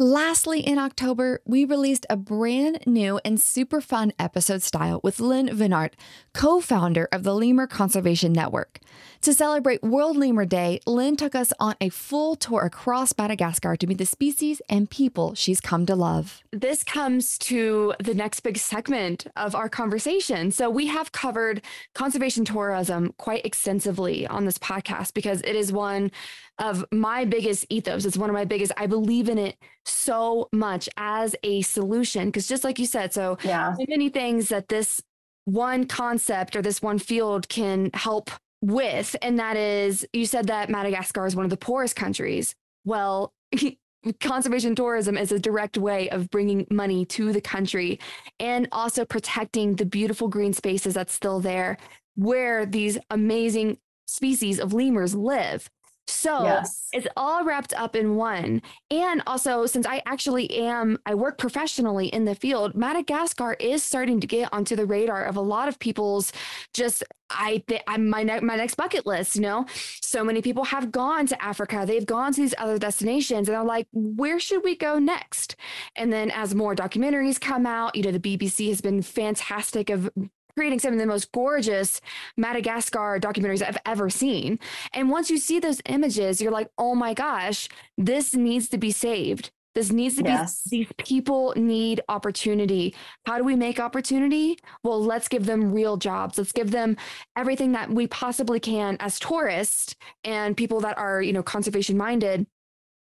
Lastly, 0.01 0.61
in 0.61 0.77
October, 0.77 1.41
we 1.43 1.65
released 1.65 2.05
a 2.09 2.15
brand 2.15 2.79
new 2.87 3.19
and 3.25 3.37
super 3.37 3.81
fun 3.81 4.13
episode 4.17 4.61
style 4.61 5.01
with 5.03 5.19
Lynn 5.19 5.49
Vinart, 5.49 5.91
co 6.33 6.61
founder 6.61 7.09
of 7.11 7.23
the 7.23 7.35
Lemur 7.35 7.67
Conservation 7.67 8.31
Network. 8.31 8.79
To 9.23 9.33
celebrate 9.33 9.83
World 9.83 10.15
Lemur 10.15 10.45
Day, 10.45 10.79
Lynn 10.87 11.17
took 11.17 11.35
us 11.35 11.51
on 11.59 11.75
a 11.81 11.89
full 11.89 12.37
tour 12.37 12.61
across 12.61 13.13
Madagascar 13.17 13.75
to 13.75 13.87
meet 13.87 13.97
the 13.97 14.05
species 14.05 14.61
and 14.69 14.89
people 14.89 15.35
she's 15.35 15.59
come 15.59 15.85
to 15.87 15.97
love. 15.97 16.43
This 16.53 16.81
comes 16.81 17.37
to 17.39 17.93
the 18.01 18.13
next 18.13 18.39
big 18.39 18.57
segment 18.57 19.27
of 19.35 19.53
our 19.53 19.67
conversation. 19.67 20.51
So, 20.51 20.69
we 20.69 20.87
have 20.87 21.11
covered 21.11 21.61
conservation 21.93 22.45
tourism 22.45 23.13
quite 23.17 23.45
extensively 23.45 24.25
on 24.25 24.45
this 24.45 24.57
podcast 24.57 25.13
because 25.13 25.41
it 25.41 25.57
is 25.57 25.73
one 25.73 26.09
of 26.57 26.85
my 26.91 27.25
biggest 27.25 27.65
ethos. 27.69 28.05
It's 28.05 28.17
one 28.17 28.29
of 28.29 28.33
my 28.33 28.45
biggest, 28.45 28.71
I 28.77 28.85
believe 28.87 29.27
in 29.27 29.37
it 29.37 29.57
so 29.89 30.49
much 30.51 30.89
as 30.97 31.35
a 31.43 31.61
solution. 31.61 32.27
Because 32.27 32.47
just 32.47 32.63
like 32.63 32.79
you 32.79 32.85
said, 32.85 33.13
so 33.13 33.37
yeah. 33.43 33.75
many 33.87 34.09
things 34.09 34.49
that 34.49 34.67
this 34.67 35.01
one 35.45 35.85
concept 35.85 36.55
or 36.55 36.61
this 36.61 36.81
one 36.81 36.99
field 36.99 37.49
can 37.49 37.89
help 37.93 38.29
with. 38.61 39.15
And 39.21 39.39
that 39.39 39.57
is, 39.57 40.05
you 40.13 40.25
said 40.25 40.47
that 40.47 40.69
Madagascar 40.69 41.25
is 41.25 41.35
one 41.35 41.45
of 41.45 41.49
the 41.49 41.57
poorest 41.57 41.95
countries. 41.95 42.55
Well, 42.85 43.33
conservation 44.19 44.75
tourism 44.75 45.17
is 45.17 45.31
a 45.31 45.39
direct 45.39 45.77
way 45.77 46.09
of 46.09 46.29
bringing 46.29 46.65
money 46.69 47.05
to 47.05 47.33
the 47.33 47.41
country 47.41 47.99
and 48.39 48.67
also 48.71 49.05
protecting 49.05 49.75
the 49.75 49.85
beautiful 49.85 50.27
green 50.27 50.53
spaces 50.53 50.93
that's 50.93 51.13
still 51.13 51.39
there 51.39 51.77
where 52.15 52.65
these 52.65 52.97
amazing 53.09 53.77
species 54.05 54.59
of 54.59 54.73
lemurs 54.73 55.15
live. 55.15 55.69
So 56.09 56.43
yes. 56.43 56.87
it's 56.91 57.07
all 57.15 57.43
wrapped 57.43 57.73
up 57.73 57.95
in 57.95 58.15
one. 58.15 58.61
And 58.89 59.21
also, 59.27 59.65
since 59.65 59.85
I 59.85 60.01
actually 60.05 60.49
am, 60.59 60.97
I 61.05 61.15
work 61.15 61.37
professionally 61.37 62.07
in 62.07 62.25
the 62.25 62.35
field, 62.35 62.75
Madagascar 62.75 63.53
is 63.53 63.83
starting 63.83 64.19
to 64.19 64.27
get 64.27 64.51
onto 64.51 64.75
the 64.75 64.85
radar 64.85 65.25
of 65.25 65.37
a 65.37 65.41
lot 65.41 65.67
of 65.67 65.79
people's 65.79 66.33
just, 66.73 67.03
I 67.29 67.63
think 67.67 67.83
I'm 67.87 68.09
my, 68.09 68.23
ne- 68.23 68.39
my 68.39 68.55
next 68.55 68.75
bucket 68.75 69.05
list, 69.05 69.35
you 69.35 69.41
know? 69.41 69.65
So 70.01 70.23
many 70.23 70.41
people 70.41 70.65
have 70.65 70.91
gone 70.91 71.27
to 71.27 71.41
Africa, 71.43 71.83
they've 71.85 72.05
gone 72.05 72.33
to 72.33 72.41
these 72.41 72.55
other 72.57 72.79
destinations, 72.79 73.47
and 73.47 73.55
they're 73.55 73.63
like, 73.63 73.87
where 73.93 74.39
should 74.39 74.63
we 74.63 74.75
go 74.75 74.99
next? 74.99 75.55
And 75.95 76.11
then 76.11 76.31
as 76.31 76.55
more 76.55 76.75
documentaries 76.75 77.39
come 77.39 77.65
out, 77.65 77.95
you 77.95 78.03
know, 78.03 78.11
the 78.11 78.19
BBC 78.19 78.69
has 78.69 78.81
been 78.81 79.01
fantastic 79.01 79.89
of 79.89 80.09
creating 80.55 80.79
some 80.79 80.93
of 80.93 80.99
the 80.99 81.05
most 81.05 81.31
gorgeous 81.31 82.01
Madagascar 82.37 83.19
documentaries 83.19 83.65
I've 83.65 83.77
ever 83.85 84.09
seen. 84.09 84.59
And 84.93 85.09
once 85.09 85.29
you 85.29 85.37
see 85.37 85.59
those 85.59 85.81
images, 85.85 86.41
you're 86.41 86.51
like, 86.51 86.69
oh 86.77 86.95
my 86.95 87.13
gosh, 87.13 87.69
this 87.97 88.33
needs 88.33 88.69
to 88.69 88.77
be 88.77 88.91
saved. 88.91 89.51
This 89.75 89.91
needs 89.91 90.15
to 90.17 90.23
yes. 90.23 90.63
be, 90.69 90.77
these 90.79 90.87
people 90.97 91.53
need 91.55 92.01
opportunity. 92.09 92.95
How 93.25 93.37
do 93.37 93.43
we 93.43 93.55
make 93.55 93.79
opportunity? 93.79 94.57
Well, 94.83 95.01
let's 95.01 95.27
give 95.27 95.45
them 95.45 95.71
real 95.71 95.95
jobs. 95.95 96.37
Let's 96.37 96.51
give 96.51 96.71
them 96.71 96.97
everything 97.37 97.71
that 97.73 97.89
we 97.89 98.07
possibly 98.07 98.59
can 98.59 98.97
as 98.99 99.19
tourists 99.19 99.95
and 100.23 100.57
people 100.57 100.79
that 100.81 100.97
are, 100.97 101.21
you 101.21 101.33
know, 101.33 101.43
conservation 101.43 101.97
minded. 101.97 102.47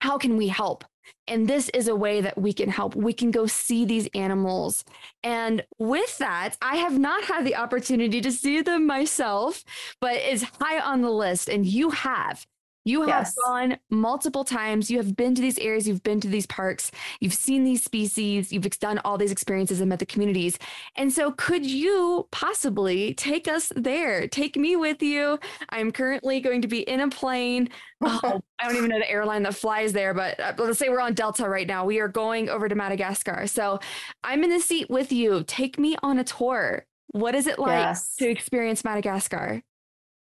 How 0.04 0.18
can 0.18 0.36
we 0.36 0.50
help? 0.50 0.84
And 1.30 1.48
this 1.48 1.70
is 1.70 1.88
a 1.88 1.96
way 1.96 2.20
that 2.20 2.38
we 2.38 2.52
can 2.52 2.68
help. 2.68 2.94
We 2.94 3.14
can 3.14 3.32
go 3.32 3.46
see 3.46 3.86
these 3.86 4.10
animals. 4.14 4.84
And 5.24 5.64
with 5.80 6.18
that, 6.18 6.58
I 6.62 6.76
have 6.76 7.00
not 7.00 7.24
had 7.24 7.46
the 7.46 7.56
opportunity 7.56 8.20
to 8.20 8.30
see 8.30 8.62
them 8.62 8.86
myself, 8.86 9.64
but 10.02 10.16
it's 10.16 10.44
high 10.60 10.82
on 10.82 11.04
the 11.04 11.10
list. 11.10 11.48
And 11.48 11.66
you 11.66 11.92
have. 11.92 12.46
You 12.86 13.02
have 13.02 13.10
yes. 13.10 13.36
gone 13.46 13.78
multiple 13.90 14.44
times. 14.44 14.92
You 14.92 14.98
have 14.98 15.16
been 15.16 15.36
to 15.36 15.42
these 15.42 15.58
areas. 15.60 15.88
You've 15.88 16.04
been 16.04 16.20
to 16.20 16.28
these 16.28 16.46
parks. 16.46 16.92
You've 17.22 17.34
seen 17.34 17.64
these 17.64 17.84
species. 17.84 18.52
You've 18.52 18.70
done 18.80 19.00
all 19.06 19.18
these 19.18 19.32
experiences 19.32 19.80
and 19.80 19.90
met 19.90 20.00
the 20.00 20.06
communities. 20.06 20.60
And 20.98 21.12
so, 21.12 21.32
could 21.32 21.66
you 21.66 22.28
possibly 22.32 23.14
take 23.14 23.48
us 23.48 23.72
there? 23.76 24.28
Take 24.28 24.58
me 24.58 24.76
with 24.76 25.02
you. 25.02 25.40
I'm 25.70 25.92
currently 25.92 26.42
going 26.42 26.62
to 26.62 26.68
be 26.68 26.82
in 26.82 27.00
a 27.00 27.10
plane. 27.10 27.70
Oh, 28.06 28.42
I 28.60 28.68
don't 28.68 28.76
even 28.76 28.90
know 28.90 29.00
the 29.00 29.10
airline 29.10 29.44
that 29.44 29.56
flies 29.56 29.94
there, 29.94 30.14
but 30.14 30.38
uh, 30.38 30.54
let's 30.58 30.78
say 30.78 30.90
we're 30.90 31.00
on 31.00 31.14
Delta 31.14 31.48
right 31.48 31.66
now. 31.66 31.86
We 31.86 32.02
are 32.02 32.10
going 32.10 32.50
over 32.50 32.68
to 32.68 32.76
Madagascar. 32.76 33.48
So, 33.48 33.80
I'm 34.26 34.44
in 34.44 34.50
the 34.50 34.60
seat 34.60 34.90
with 34.90 35.14
you. 35.14 35.46
Take 35.48 35.80
me 35.80 35.96
on 36.04 36.20
a 36.20 36.24
tour. 36.26 36.86
What 37.08 37.34
is 37.34 37.48
it 37.48 37.60
like 37.60 37.80
yes. 37.80 38.16
to 38.18 38.30
experience 38.30 38.84
Madagascar? 38.84 39.62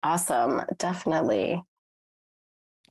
Awesome. 0.02 0.62
Definitely. 0.78 1.62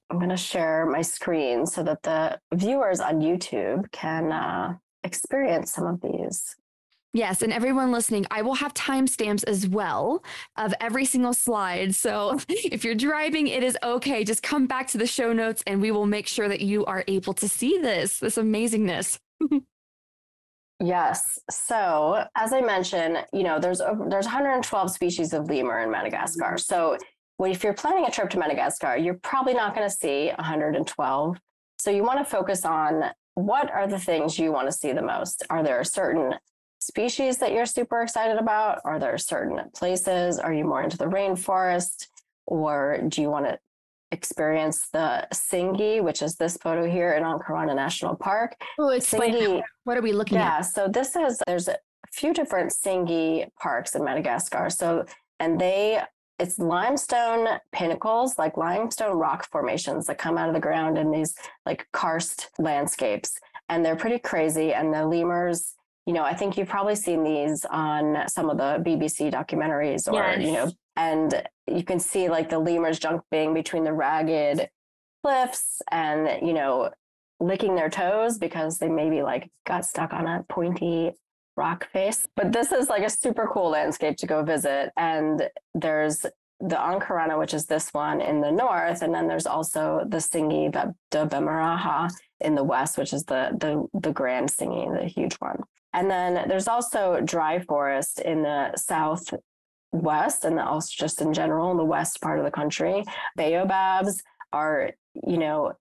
I'm 0.09 0.17
going 0.17 0.29
to 0.29 0.37
share 0.37 0.85
my 0.85 1.01
screen 1.01 1.65
so 1.65 1.83
that 1.83 2.03
the 2.03 2.39
viewers 2.53 2.99
on 2.99 3.21
YouTube 3.21 3.91
can 3.91 4.31
uh, 4.31 4.75
experience 5.03 5.73
some 5.73 5.85
of 5.85 6.01
these. 6.01 6.55
Yes, 7.13 7.41
and 7.41 7.51
everyone 7.51 7.91
listening, 7.91 8.25
I 8.29 8.41
will 8.41 8.53
have 8.55 8.73
timestamps 8.73 9.43
as 9.45 9.67
well 9.67 10.23
of 10.55 10.73
every 10.79 11.05
single 11.05 11.33
slide. 11.33 11.95
So 11.95 12.39
if 12.49 12.85
you're 12.85 12.95
driving, 12.95 13.47
it 13.47 13.63
is 13.63 13.77
okay. 13.83 14.23
Just 14.23 14.43
come 14.43 14.67
back 14.67 14.87
to 14.89 14.97
the 14.97 15.07
show 15.07 15.33
notes 15.33 15.63
and 15.65 15.81
we 15.81 15.91
will 15.91 16.05
make 16.05 16.27
sure 16.27 16.47
that 16.47 16.61
you 16.61 16.85
are 16.85 17.03
able 17.07 17.33
to 17.33 17.49
see 17.49 17.79
this, 17.79 18.19
this 18.19 18.37
amazingness. 18.37 19.19
Yes. 20.79 21.39
So, 21.49 22.23
as 22.35 22.53
I 22.53 22.61
mentioned, 22.61 23.25
you 23.33 23.41
know, 23.43 23.59
there's 23.59 23.79
there's 23.79 24.25
112 24.25 24.91
species 24.91 25.33
of 25.33 25.49
lemur 25.49 25.79
in 25.79 25.89
Madagascar. 25.89 26.51
Mm-hmm. 26.51 26.57
So, 27.39 27.45
if 27.45 27.63
you're 27.63 27.73
planning 27.73 28.05
a 28.05 28.11
trip 28.11 28.29
to 28.31 28.39
Madagascar, 28.39 28.97
you're 28.97 29.19
probably 29.23 29.53
not 29.53 29.75
going 29.75 29.87
to 29.87 29.95
see 29.95 30.27
112. 30.29 31.37
So, 31.79 31.91
you 31.91 32.03
want 32.03 32.19
to 32.19 32.25
focus 32.25 32.65
on 32.65 33.05
what 33.35 33.69
are 33.71 33.87
the 33.87 33.99
things 33.99 34.39
you 34.39 34.51
want 34.51 34.67
to 34.67 34.71
see 34.71 34.91
the 34.93 35.01
most. 35.01 35.43
Are 35.49 35.63
there 35.63 35.83
certain 35.83 36.33
species 36.79 37.37
that 37.37 37.51
you're 37.51 37.65
super 37.65 38.01
excited 38.01 38.37
about? 38.37 38.79
Are 38.85 38.99
there 38.99 39.17
certain 39.17 39.59
places? 39.75 40.39
Are 40.39 40.53
you 40.53 40.63
more 40.63 40.81
into 40.81 40.97
the 40.97 41.05
rainforest? 41.05 42.07
Or 42.47 42.99
do 43.07 43.21
you 43.21 43.29
want 43.29 43.45
to 43.45 43.59
experience 44.11 44.87
the 44.93 45.27
Tsingy, 45.33 46.01
which 46.01 46.21
is 46.21 46.35
this 46.35 46.57
photo 46.57 46.89
here 46.89 47.13
in 47.13 47.23
Ankarana 47.23 47.75
National 47.75 48.15
Park. 48.15 48.55
Oh, 48.79 48.89
explain 48.89 49.33
Tsingy, 49.33 49.63
what 49.83 49.97
are 49.97 50.01
we 50.01 50.13
looking 50.13 50.37
yeah, 50.37 50.45
at? 50.45 50.57
Yeah, 50.57 50.61
so 50.61 50.87
this 50.87 51.15
is 51.15 51.41
there's 51.45 51.67
a 51.67 51.77
few 52.11 52.33
different 52.33 52.71
Tsingy 52.71 53.47
parks 53.59 53.95
in 53.95 54.03
Madagascar. 54.03 54.69
So 54.69 55.05
and 55.39 55.59
they 55.59 56.01
it's 56.39 56.59
limestone 56.59 57.47
pinnacles, 57.71 58.37
like 58.37 58.57
limestone 58.57 59.17
rock 59.17 59.49
formations 59.49 60.05
that 60.05 60.17
come 60.17 60.37
out 60.37 60.49
of 60.49 60.53
the 60.53 60.61
ground 60.61 60.97
in 60.97 61.11
these 61.11 61.35
like 61.65 61.87
karst 61.93 62.49
landscapes. 62.59 63.39
And 63.69 63.83
they're 63.83 63.95
pretty 63.95 64.19
crazy. 64.19 64.73
And 64.73 64.93
the 64.93 65.05
lemurs, 65.05 65.73
you 66.05 66.13
know, 66.13 66.23
I 66.23 66.33
think 66.33 66.57
you've 66.57 66.69
probably 66.69 66.95
seen 66.95 67.23
these 67.23 67.65
on 67.65 68.27
some 68.29 68.49
of 68.49 68.57
the 68.57 68.83
BBC 68.87 69.31
documentaries 69.31 70.07
or, 70.07 70.15
yes. 70.15 70.41
you 70.41 70.51
know, 70.51 70.71
and 70.95 71.43
you 71.67 71.83
can 71.83 71.99
see 71.99 72.29
like 72.29 72.49
the 72.49 72.59
lemurs 72.59 72.99
jumping 72.99 73.53
between 73.53 73.83
the 73.83 73.93
ragged 73.93 74.69
cliffs 75.23 75.81
and 75.91 76.45
you 76.45 76.53
know 76.53 76.89
licking 77.39 77.75
their 77.75 77.89
toes 77.89 78.37
because 78.37 78.79
they 78.79 78.89
maybe 78.89 79.21
like 79.21 79.49
got 79.65 79.85
stuck 79.85 80.13
on 80.13 80.25
a 80.27 80.43
pointy 80.49 81.11
rock 81.57 81.89
face 81.91 82.27
but 82.35 82.53
this 82.53 82.71
is 82.71 82.87
like 82.87 83.03
a 83.03 83.09
super 83.09 83.49
cool 83.51 83.69
landscape 83.71 84.15
to 84.17 84.27
go 84.27 84.43
visit. 84.43 84.91
And 84.95 85.49
there's 85.73 86.25
the 86.59 86.75
Ankarana, 86.75 87.37
which 87.37 87.53
is 87.53 87.65
this 87.65 87.93
one 87.93 88.21
in 88.21 88.41
the 88.41 88.51
north, 88.51 89.01
and 89.01 89.13
then 89.13 89.27
there's 89.27 89.45
also 89.45 90.03
the 90.07 90.17
Tsingy 90.17 90.71
de 90.71 91.25
Bemaraha 91.25 92.09
in 92.39 92.55
the 92.55 92.63
west, 92.63 92.97
which 92.97 93.13
is 93.13 93.23
the 93.25 93.55
the 93.59 93.99
the 93.99 94.13
grand 94.13 94.49
Tsingy, 94.49 94.99
the 94.99 95.07
huge 95.07 95.35
one. 95.35 95.61
And 95.93 96.09
then 96.09 96.47
there's 96.47 96.67
also 96.67 97.19
dry 97.21 97.59
forest 97.59 98.19
in 98.19 98.43
the 98.43 98.75
south 98.75 99.33
west 99.91 100.45
and 100.45 100.59
also 100.59 100.89
just 100.95 101.21
in 101.21 101.33
general 101.33 101.71
in 101.71 101.77
the 101.77 101.85
west 101.85 102.21
part 102.21 102.39
of 102.39 102.45
the 102.45 102.51
country. 102.51 103.03
Baobabs 103.37 104.21
are 104.53 104.91
you 105.25 105.37
know 105.37 105.73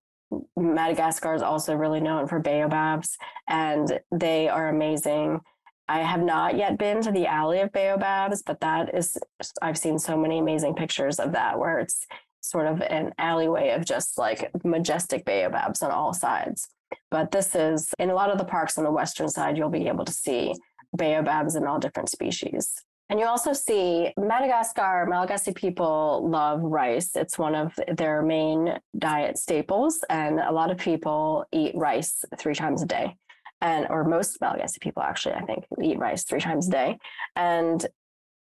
madagascar 0.57 1.33
is 1.35 1.41
also 1.41 1.73
really 1.73 2.01
known 2.01 2.27
for 2.27 2.39
baobabs 2.39 3.17
and 3.47 3.99
they 4.11 4.49
are 4.49 4.67
amazing 4.67 5.39
i 5.89 5.99
have 5.99 6.21
not 6.21 6.55
yet 6.55 6.77
been 6.77 7.01
to 7.01 7.11
the 7.11 7.25
alley 7.25 7.59
of 7.59 7.71
baobabs 7.71 8.41
but 8.45 8.59
that 8.59 8.93
is 8.95 9.17
i've 9.61 9.77
seen 9.77 9.97
so 9.97 10.17
many 10.17 10.39
amazing 10.39 10.73
pictures 10.73 11.19
of 11.19 11.31
that 11.31 11.57
where 11.57 11.79
it's 11.79 12.05
sort 12.41 12.67
of 12.67 12.81
an 12.81 13.13
alleyway 13.17 13.69
of 13.69 13.85
just 13.85 14.17
like 14.17 14.49
majestic 14.63 15.25
baobabs 15.25 15.81
on 15.81 15.91
all 15.91 16.13
sides 16.13 16.67
but 17.11 17.31
this 17.31 17.55
is 17.55 17.93
in 17.99 18.09
a 18.09 18.15
lot 18.15 18.29
of 18.29 18.37
the 18.37 18.45
parks 18.45 18.77
on 18.77 18.83
the 18.83 18.91
western 18.91 19.27
side 19.27 19.57
you'll 19.57 19.69
be 19.69 19.87
able 19.87 20.05
to 20.05 20.13
see 20.13 20.53
baobabs 20.93 21.55
in 21.55 21.65
all 21.65 21.79
different 21.79 22.09
species 22.09 22.83
and 23.09 23.19
you 23.19 23.25
also 23.25 23.53
see 23.53 24.11
Madagascar, 24.17 25.05
Malagasy 25.07 25.53
people 25.53 26.27
love 26.29 26.61
rice. 26.61 27.15
It's 27.15 27.37
one 27.37 27.55
of 27.55 27.73
their 27.95 28.21
main 28.21 28.77
diet 28.97 29.37
staples. 29.37 30.03
And 30.09 30.39
a 30.39 30.51
lot 30.51 30.71
of 30.71 30.77
people 30.77 31.45
eat 31.53 31.73
rice 31.75 32.25
three 32.37 32.53
times 32.53 32.81
a 32.81 32.85
day. 32.85 33.15
And, 33.61 33.87
or 33.89 34.03
most 34.03 34.39
Malagasy 34.39 34.77
people 34.79 35.01
actually, 35.01 35.35
I 35.35 35.41
think, 35.41 35.65
eat 35.81 35.97
rice 35.97 36.23
three 36.23 36.39
times 36.39 36.67
a 36.67 36.71
day. 36.71 36.97
And 37.35 37.85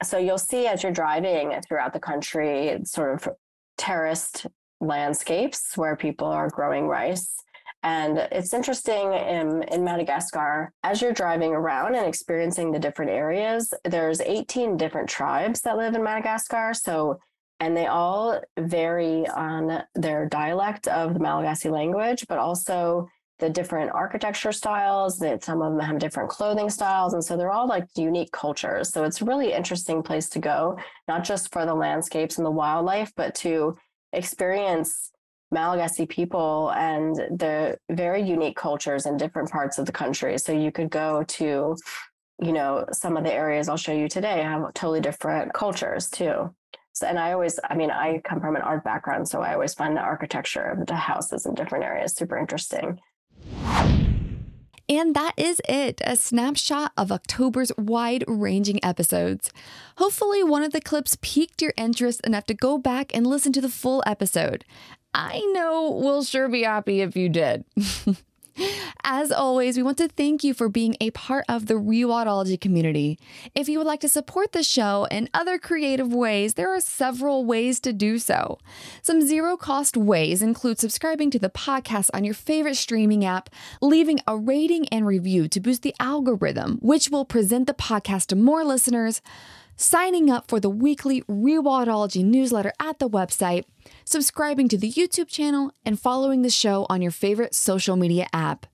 so 0.04 0.18
you'll 0.18 0.38
see 0.38 0.68
as 0.68 0.84
you're 0.84 0.92
driving 0.92 1.54
throughout 1.68 1.94
the 1.94 2.00
country, 2.00 2.78
sort 2.84 3.14
of 3.14 3.34
terraced 3.78 4.48
landscapes 4.82 5.78
where 5.78 5.96
people 5.96 6.28
are 6.28 6.50
growing 6.50 6.88
rice. 6.88 7.32
And 7.84 8.18
it's 8.32 8.54
interesting 8.54 9.14
in, 9.14 9.64
in 9.64 9.84
Madagascar, 9.84 10.74
as 10.84 11.02
you're 11.02 11.14
driving 11.14 11.54
around 11.54 11.94
and 11.96 12.08
experiencing 12.08 12.72
the 12.72 12.80
different 12.80 13.12
areas, 13.12 13.72
there's 13.84 14.22
18 14.22 14.76
different 14.76 15.08
tribes 15.08 15.62
that 15.62 15.78
live 15.78 15.94
in 15.94 16.04
Madagascar. 16.04 16.74
So, 16.74 17.20
and 17.60 17.78
they 17.78 17.86
all 17.86 18.42
vary 18.58 19.28
on 19.28 19.84
their 19.94 20.26
dialect 20.26 20.88
of 20.88 21.14
the 21.14 21.20
Malagasy 21.20 21.70
language, 21.70 22.26
but 22.28 22.40
also 22.40 23.08
the 23.40 23.50
different 23.50 23.92
architecture 23.92 24.52
styles 24.52 25.18
that 25.20 25.44
some 25.44 25.62
of 25.62 25.74
them 25.74 25.82
have 25.82 26.00
different 26.00 26.30
clothing 26.30 26.70
styles 26.70 27.14
and 27.14 27.24
so 27.24 27.36
they're 27.36 27.52
all 27.52 27.68
like 27.68 27.86
unique 27.96 28.32
cultures 28.32 28.92
so 28.92 29.04
it's 29.04 29.22
a 29.22 29.26
really 29.26 29.52
interesting 29.52 30.02
place 30.02 30.30
to 30.30 30.40
go 30.40 30.78
not 31.08 31.24
just 31.24 31.52
for 31.52 31.66
the 31.66 31.74
landscapes 31.74 32.38
and 32.38 32.46
the 32.46 32.52
wildlife 32.52 33.12
but 33.16 33.36
to 33.36 33.78
experience 34.14 35.12
Malagasy 35.52 36.06
people 36.06 36.72
and 36.72 37.16
the 37.16 37.78
very 37.90 38.22
unique 38.22 38.58
cultures 38.58 39.06
in 39.06 39.18
different 39.18 39.50
parts 39.50 39.78
of 39.78 39.86
the 39.86 39.92
country. 39.92 40.38
So 40.38 40.52
you 40.52 40.72
could 40.72 40.90
go 40.90 41.24
to, 41.24 41.78
you 42.42 42.52
know, 42.52 42.86
some 42.92 43.16
of 43.16 43.24
the 43.24 43.34
areas 43.34 43.70
I'll 43.70 43.78
show 43.78 43.94
you 43.94 44.10
today 44.10 44.42
have 44.42 44.74
totally 44.74 45.02
different 45.02 45.54
cultures 45.54 46.10
too. 46.10 46.54
So, 46.94 47.08
and 47.08 47.20
I 47.20 47.34
always, 47.34 47.60
I 47.70 47.76
mean, 47.76 47.92
I 47.92 48.22
come 48.24 48.40
from 48.40 48.56
an 48.56 48.62
art 48.62 48.84
background, 48.84 49.28
so 49.28 49.42
I 49.42 49.54
always 49.54 49.74
find 49.74 49.96
the 49.96 50.02
architecture 50.02 50.64
of 50.64 50.88
the 50.88 50.96
houses 50.96 51.46
in 51.46 51.54
different 51.54 51.84
areas 51.84 52.14
super 52.14 52.38
interesting. 52.38 53.00
And 54.88 55.16
that 55.16 55.34
is 55.38 55.62
it 55.68 56.02
a 56.04 56.16
snapshot 56.16 56.92
of 56.96 57.12
October's 57.12 57.72
wide 57.78 58.24
ranging 58.28 58.84
episodes. 58.84 59.52
Hopefully, 59.98 60.44
one 60.44 60.64
of 60.64 60.74
the 60.74 60.82
clips 60.82 61.18
piqued 61.22 61.62
your 61.62 61.74
interest 61.76 62.22
enough 62.26 62.46
to 62.46 62.54
go 62.54 62.78
back 62.78 63.16
and 63.16 63.26
listen 63.26 63.52
to 63.54 63.62
the 63.62 63.70
full 63.70 64.04
episode. 64.06 64.64
I 65.14 65.40
know 65.54 65.92
we'll 65.92 66.24
sure 66.24 66.50
be 66.50 66.64
happy 66.64 67.02
if 67.02 67.16
you 67.16 67.30
did. 67.30 67.66
As 69.04 69.32
always, 69.32 69.78
we 69.78 69.84
want 69.84 69.98
to 69.98 70.08
thank 70.08 70.44
you 70.44 70.54
for 70.54 70.70
being 70.70 70.96
a 71.02 71.12
part 71.12 71.46
of 71.50 71.66
the 71.66 71.76
Rewildology 71.76 72.60
community. 72.60 73.20
If 73.54 73.68
you 73.68 73.78
would 73.78 73.88
like 73.88 74.00
to 74.02 74.10
support 74.10 74.52
the 74.52 74.64
show 74.64 75.08
in 75.12 75.30
other 75.34 75.60
creative 75.60 76.14
ways, 76.14 76.54
there 76.54 76.74
are 76.74 76.80
several 76.80 77.46
ways 77.46 77.80
to 77.82 77.94
do 77.94 78.18
so. 78.18 78.58
Some 79.02 79.22
zero 79.22 79.58
cost 79.58 79.98
ways 79.98 80.42
include 80.42 80.80
subscribing 80.80 81.32
to 81.32 81.40
the 81.40 81.50
podcast 81.50 82.10
on 82.14 82.24
your 82.24 82.34
favorite 82.34 82.78
streaming 82.78 83.26
app, 83.26 83.50
leaving 83.82 84.20
a 84.28 84.38
rating 84.38 84.88
and 84.90 85.06
review 85.06 85.48
to 85.50 85.60
boost 85.60 85.82
the 85.82 85.96
algorithm, 86.00 86.78
which 86.82 87.10
will 87.10 87.26
present 87.26 87.68
the 87.68 87.74
podcast 87.74 88.28
to 88.28 88.36
more 88.36 88.64
listeners 88.64 89.22
signing 89.76 90.30
up 90.30 90.48
for 90.48 90.60
the 90.60 90.70
weekly 90.70 91.22
Rewildology 91.24 92.24
newsletter 92.24 92.74
at 92.80 93.00
the 93.00 93.10
website, 93.10 93.66
subscribing 94.04 94.68
to 94.70 94.78
the 94.78 94.92
YouTube 94.92 95.28
channel, 95.28 95.72
and 95.86 96.00
following 96.00 96.42
the 96.42 96.50
show 96.50 96.86
on 96.90 97.02
your 97.02 97.12
favorite 97.12 97.54
social 97.54 97.96
media 97.96 98.28
app. 98.34 98.66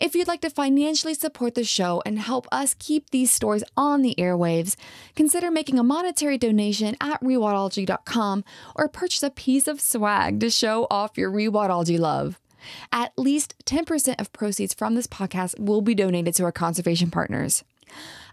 If 0.00 0.14
you'd 0.14 0.28
like 0.28 0.42
to 0.42 0.50
financially 0.50 1.14
support 1.14 1.54
the 1.54 1.64
show 1.64 2.02
and 2.06 2.18
help 2.18 2.46
us 2.52 2.74
keep 2.78 3.10
these 3.10 3.30
stories 3.30 3.64
on 3.76 4.02
the 4.02 4.14
airwaves, 4.18 4.76
consider 5.14 5.50
making 5.50 5.78
a 5.78 5.82
monetary 5.82 6.38
donation 6.38 6.96
at 7.00 7.20
rewildology.com 7.20 8.44
or 8.74 8.88
purchase 8.88 9.22
a 9.22 9.30
piece 9.30 9.66
of 9.66 9.80
swag 9.80 10.40
to 10.40 10.50
show 10.50 10.86
off 10.90 11.18
your 11.18 11.30
rewildology 11.30 11.98
love. 11.98 12.38
At 12.92 13.12
least 13.16 13.54
10% 13.64 14.20
of 14.20 14.32
proceeds 14.32 14.74
from 14.74 14.94
this 14.94 15.06
podcast 15.06 15.58
will 15.58 15.80
be 15.80 15.94
donated 15.94 16.34
to 16.36 16.44
our 16.44 16.52
conservation 16.52 17.10
partners. 17.10 17.64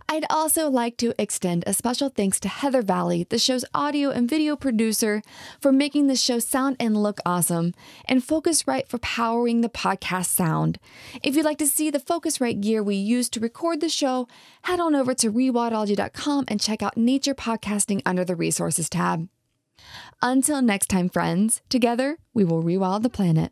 I'd 0.10 0.26
also 0.30 0.70
like 0.70 0.98
to 0.98 1.14
extend 1.20 1.64
a 1.66 1.74
special 1.74 2.10
thanks 2.10 2.40
to 2.42 2.48
Heather 2.48 2.82
Valley, 2.82 3.26
the 3.30 3.40
show's 3.40 3.66
audio 3.74 4.10
and 4.10 4.30
video 4.30 4.56
producer, 4.56 5.22
for 5.60 5.72
making 5.72 6.08
the 6.08 6.16
show 6.16 6.40
sound 6.40 6.76
and 6.80 7.02
look 7.02 7.20
awesome, 7.26 7.74
and 8.06 8.22
Focusrite 8.22 8.88
for 8.88 8.98
powering 9.00 9.62
the 9.62 9.70
podcast 9.70 10.28
sound. 10.28 10.80
If 11.24 11.36
you'd 11.36 11.46
like 11.46 11.58
to 11.60 11.68
see 11.68 11.90
the 11.90 12.00
Focusrite 12.00 12.62
gear 12.62 12.84
we 12.84 12.96
use 12.96 13.30
to 13.30 13.40
record 13.40 13.82
the 13.82 13.90
show, 13.90 14.28
head 14.64 14.80
on 14.80 14.96
over 14.96 15.14
to 15.16 15.32
rewildology.com 15.32 16.46
and 16.48 16.62
check 16.62 16.84
out 16.84 16.98
Nature 16.98 17.36
Podcasting 17.36 18.02
under 18.06 18.26
the 18.26 18.36
Resources 18.36 18.90
tab. 18.90 19.28
Until 20.22 20.62
next 20.62 20.88
time, 20.88 21.10
friends, 21.10 21.62
together 21.70 22.18
we 22.34 22.44
will 22.44 22.64
rewild 22.64 23.04
the 23.04 23.10
planet. 23.10 23.52